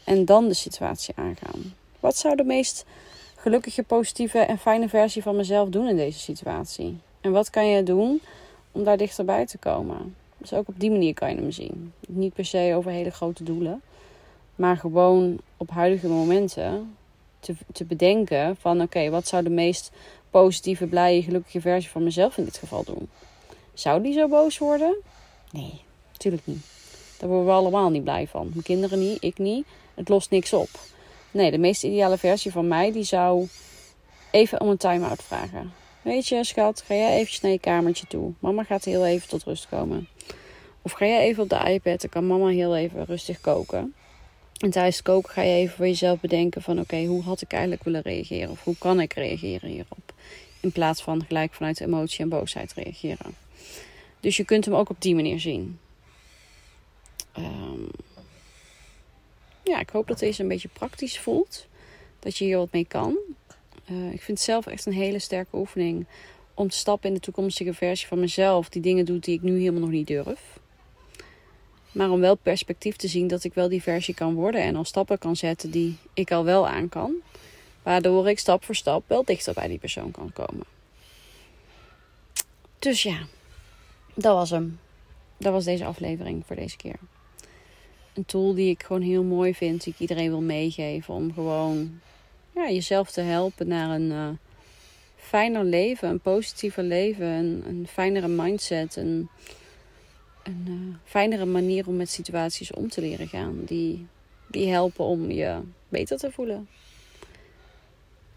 en 0.05 0.25
dan 0.25 0.49
de 0.49 0.55
situatie 0.55 1.15
aangaan? 1.17 1.75
Wat 2.01 2.17
zou 2.17 2.37
de 2.37 2.45
meest 2.45 2.85
gelukkige, 3.37 3.83
positieve 3.83 4.39
en 4.39 4.59
fijne 4.59 4.89
versie 4.89 5.23
van 5.23 5.37
mezelf 5.37 5.69
doen 5.69 5.89
in 5.89 5.97
deze 5.97 6.19
situatie? 6.19 6.99
En 7.25 7.33
wat 7.33 7.51
kan 7.51 7.67
je 7.67 7.83
doen 7.83 8.21
om 8.73 8.85
daar 8.85 8.97
dichterbij 8.97 9.47
te 9.47 9.59
komen? 9.59 10.17
Dus 10.39 10.53
ook 10.53 10.69
op 10.69 10.81
die 10.81 10.91
manier 10.91 11.15
kan 11.15 11.31
je 11.31 11.37
hem 11.37 11.51
zien. 11.51 11.93
Niet 12.09 12.35
per 12.35 12.45
se 12.45 12.73
over 12.77 12.91
hele 12.91 13.11
grote 13.11 13.45
doelen. 13.45 13.83
Maar 14.55 14.77
gewoon 14.77 15.39
op 15.57 15.71
huidige 15.71 16.09
momenten 16.09 16.97
te, 17.41 17.55
te 17.73 17.85
bedenken 17.85 18.57
van 18.57 18.81
oké, 18.81 19.11
wat 19.11 19.27
zou 19.27 19.43
de 19.43 19.51
meest 19.51 19.91
positieve, 20.31 20.87
blije, 20.87 21.23
gelukkige 21.23 21.61
versie 21.61 21.91
van 21.91 22.05
mezelf 22.05 22.39
in 22.39 22.45
dit 22.45 22.57
geval 22.57 22.85
doen? 22.85 23.09
Zou 23.75 24.03
die 24.03 24.13
zo 24.13 24.29
boos 24.29 24.59
worden? 24.59 24.97
Nee, 25.51 25.81
natuurlijk 26.13 26.47
niet. 26.47 26.67
Daar 27.19 27.29
worden 27.29 27.47
we 27.47 27.53
allemaal 27.53 27.91
niet 27.91 28.05
blij 28.05 28.27
van. 28.27 28.49
Mijn 28.49 28.63
kinderen 28.63 28.99
niet, 28.99 29.23
ik 29.23 29.39
niet. 29.39 29.67
Het 29.95 30.09
lost 30.09 30.31
niks 30.31 30.53
op. 30.53 30.71
Nee, 31.31 31.51
de 31.51 31.59
meest 31.59 31.85
ideale 31.85 32.19
versie 32.19 32.53
van 32.53 32.69
mij 32.69 32.93
die 32.93 33.05
zou 33.05 33.49
even 34.31 34.61
om 34.61 34.69
een 34.69 34.77
time-out 34.77 35.23
vragen. 35.23 35.73
Weet 36.05 36.29
je, 36.29 36.45
schat, 36.45 36.83
ga 36.87 36.95
jij 36.95 37.13
eventjes 37.13 37.41
naar 37.41 37.51
je 37.51 37.59
kamertje 37.59 38.07
toe. 38.07 38.33
Mama 38.39 38.65
gaat 38.65 38.85
heel 38.85 39.07
even 39.07 39.29
tot 39.29 39.45
rust 39.45 39.69
komen. 39.69 40.09
Of 40.83 40.93
ga 40.93 41.07
jij 41.07 41.21
even 41.21 41.43
op 41.43 41.49
de 41.49 41.71
iPad, 41.71 42.01
dan 42.01 42.11
kan 42.11 42.27
mama 42.27 42.49
heel 42.49 42.77
even 42.77 43.05
rustig 43.05 43.41
koken. 43.41 43.95
En 44.59 44.71
tijdens 44.71 44.97
het 44.97 45.05
koken 45.05 45.33
ga 45.33 45.43
je 45.43 45.55
even 45.55 45.77
voor 45.77 45.87
jezelf 45.87 46.21
bedenken 46.21 46.63
van 46.63 46.81
oké, 46.81 47.05
hoe 47.05 47.23
had 47.23 47.41
ik 47.41 47.53
eigenlijk 47.53 47.85
willen 47.85 48.03
reageren? 48.03 48.51
Of 48.51 48.65
hoe 48.65 48.79
kan 48.79 49.01
ik 49.01 49.13
reageren 49.13 49.71
hierop? 49.71 50.13
In 50.61 50.73
plaats 50.73 51.03
van 51.03 51.25
gelijk 51.27 51.55
vanuit 51.55 51.81
emotie 51.81 52.21
en 52.21 52.29
boosheid 52.29 52.73
reageren. 52.73 53.35
Dus 54.21 54.37
je 54.37 54.45
kunt 54.45 54.65
hem 54.65 54.75
ook 54.75 54.91
op 54.91 55.01
die 55.01 55.15
manier 55.15 55.41
zien. 55.41 55.79
Um, 57.39 57.89
ja, 59.63 59.81
ik 59.81 59.91
hoop 59.91 60.09
dat 60.09 60.19
deze 60.19 60.43
een 60.43 60.49
beetje 60.49 60.69
praktisch 60.69 61.19
voelt. 61.19 61.67
Dat 62.19 62.39
je 62.39 62.45
hier 62.45 62.57
wat 62.57 62.73
mee 62.73 62.85
kan. 62.85 63.17
Uh, 63.91 64.13
ik 64.13 64.23
vind 64.23 64.39
het 64.39 64.47
zelf 64.47 64.67
echt 64.67 64.87
een 64.87 64.93
hele 64.93 65.19
sterke 65.19 65.57
oefening 65.57 66.07
om 66.55 66.69
te 66.69 66.77
stappen 66.77 67.09
in 67.09 67.15
de 67.15 67.21
toekomstige 67.21 67.75
versie 67.75 68.09
van 68.09 68.21
mezelf. 68.21 68.69
Die 68.69 68.83
dingen 68.83 69.05
doet 69.05 69.25
die 69.25 69.35
ik 69.35 69.43
nu 69.43 69.59
helemaal 69.59 69.81
nog 69.81 69.91
niet 69.91 70.07
durf. 70.07 70.59
Maar 71.93 72.11
om 72.11 72.21
wel 72.21 72.35
perspectief 72.35 72.97
te 72.97 73.09
zien 73.09 73.27
dat 73.27 73.45
ik 73.45 73.55
wel 73.55 73.69
die 73.69 73.83
versie 73.83 74.15
kan 74.15 74.35
worden 74.35 74.63
en 74.63 74.77
al 74.77 74.85
stappen 74.85 75.19
kan 75.19 75.37
zetten 75.37 75.71
die 75.71 75.97
ik 76.15 76.33
al 76.33 76.45
wel 76.45 76.69
aan 76.69 76.89
kan. 76.89 77.15
Waardoor 77.83 78.29
ik 78.29 78.39
stap 78.39 78.65
voor 78.65 78.75
stap 78.75 79.05
wel 79.07 79.25
dichter 79.25 79.55
bij 79.55 79.69
die 79.69 79.79
persoon 79.79 80.11
kan 80.11 80.33
komen. 80.33 80.67
Dus 82.79 83.03
ja, 83.03 83.19
dat 84.15 84.35
was 84.35 84.51
hem. 84.51 84.79
Dat 85.37 85.53
was 85.53 85.65
deze 85.65 85.85
aflevering 85.85 86.43
voor 86.47 86.57
deze 86.57 86.77
keer. 86.77 86.97
Een 88.15 88.25
tool 88.25 88.55
die 88.55 88.71
ik 88.71 88.83
gewoon 88.83 89.03
heel 89.03 89.23
mooi 89.23 89.55
vind, 89.55 89.85
die 89.85 89.93
ik 89.93 89.99
iedereen 89.99 90.31
wil 90.31 90.41
meegeven 90.41 91.15
om 91.15 91.33
gewoon 91.33 92.01
ja, 92.55 92.71
jezelf 92.71 93.11
te 93.11 93.21
helpen 93.21 93.69
naar 93.69 93.91
een 93.91 94.11
uh, 94.11 94.29
fijner 95.17 95.65
leven, 95.65 96.09
een 96.09 96.21
positiever 96.21 96.83
leven, 96.83 97.27
een, 97.27 97.63
een 97.67 97.87
fijnere 97.89 98.29
mindset, 98.29 98.97
een, 98.97 99.29
een 100.43 100.65
uh, 100.69 100.97
fijnere 101.05 101.45
manier 101.45 101.87
om 101.87 101.97
met 101.97 102.11
situaties 102.11 102.73
om 102.73 102.89
te 102.89 103.01
leren 103.01 103.29
gaan. 103.29 103.61
Die, 103.65 104.07
die 104.47 104.69
helpen 104.69 105.05
om 105.05 105.31
je 105.31 105.59
beter 105.89 106.19
te 106.19 106.31
voelen. 106.31 106.69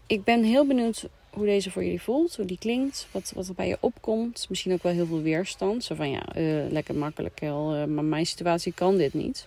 Ik 0.06 0.24
ben 0.24 0.42
heel 0.42 0.66
benieuwd 0.66 1.08
hoe 1.30 1.46
deze 1.46 1.70
voor 1.70 1.84
jullie 1.84 2.02
voelt, 2.02 2.36
hoe 2.36 2.46
die 2.46 2.58
klinkt, 2.58 3.08
wat, 3.10 3.32
wat 3.34 3.48
er 3.48 3.54
bij 3.54 3.68
je 3.68 3.76
opkomt. 3.80 4.46
Misschien 4.48 4.72
ook 4.72 4.82
wel 4.82 4.92
heel 4.92 5.06
veel 5.06 5.22
weerstand. 5.22 5.84
Zo 5.84 5.94
van 5.94 6.10
ja, 6.10 6.36
uh, 6.36 6.70
lekker 6.70 6.94
makkelijk, 6.94 7.40
maar 7.40 8.04
mijn 8.04 8.26
situatie 8.26 8.72
kan 8.72 8.96
dit 8.96 9.14
niet. 9.14 9.46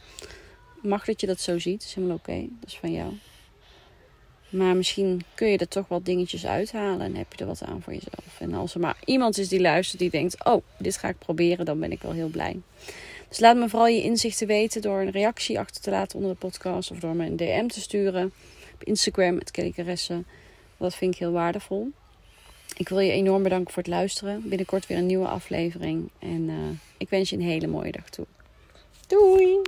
Mag 0.82 1.06
dat 1.06 1.22
je 1.22 1.28
dat 1.28 1.40
zo 1.40 1.60
ziet, 1.60 1.84
is 1.84 1.94
helemaal 1.94 2.16
oké. 2.16 2.46
Dat 2.60 2.70
is 2.70 2.78
van 2.78 2.92
jou. 2.92 3.14
Maar 4.52 4.76
misschien 4.76 5.22
kun 5.34 5.48
je 5.48 5.58
er 5.58 5.68
toch 5.68 5.88
wat 5.88 6.06
dingetjes 6.06 6.46
uithalen 6.46 7.02
en 7.02 7.16
heb 7.16 7.34
je 7.34 7.40
er 7.40 7.46
wat 7.46 7.64
aan 7.64 7.82
voor 7.82 7.94
jezelf. 7.94 8.40
En 8.40 8.54
als 8.54 8.74
er 8.74 8.80
maar 8.80 8.98
iemand 9.06 9.38
is 9.38 9.48
die 9.48 9.62
luistert 9.62 10.00
die 10.00 10.10
denkt: 10.10 10.46
Oh, 10.46 10.64
dit 10.78 10.98
ga 10.98 11.08
ik 11.08 11.18
proberen, 11.18 11.66
dan 11.66 11.80
ben 11.80 11.92
ik 11.92 12.02
wel 12.02 12.12
heel 12.12 12.28
blij. 12.28 12.60
Dus 13.30 13.40
laat 13.40 13.58
me 13.58 13.70
vooral 13.70 13.88
je 13.88 14.02
inzichten 14.02 14.48
weten 14.48 14.82
door 14.82 15.00
een 15.00 15.12
reactie 15.12 15.60
achter 15.60 15.82
te 15.82 15.90
laten 15.90 16.18
onder 16.18 16.32
de 16.32 16.38
podcast 16.38 16.92
of 16.92 17.00
door 17.00 17.16
me 17.16 17.26
een 17.26 17.36
DM 17.36 17.68
te 17.68 17.82
sturen 17.82 18.32
op 18.74 18.84
Instagram, 18.84 19.38
het 19.38 19.52
Kelly 19.52 19.74
Dat 20.78 20.96
vind 20.96 21.14
ik 21.14 21.20
heel 21.20 21.32
waardevol. 21.32 21.92
Ik 22.78 22.90
wil 22.90 23.00
je 23.00 23.12
enorm 23.12 23.44
bedanken 23.44 23.74
voor 23.74 23.84
het 23.84 23.92
luisteren. 23.92 24.50
Binnenkort 24.50 24.88
weer 24.88 24.98
een 24.98 25.06
nieuwe 25.06 25.28
aflevering. 25.28 26.10
En 26.20 26.50
uh, 26.50 26.56
ik 26.98 27.10
wens 27.10 27.30
je 27.30 27.36
een 27.36 27.42
hele 27.42 27.68
mooie 27.68 27.92
dag 27.92 28.10
toe. 28.10 28.26
Doei! 29.08 29.62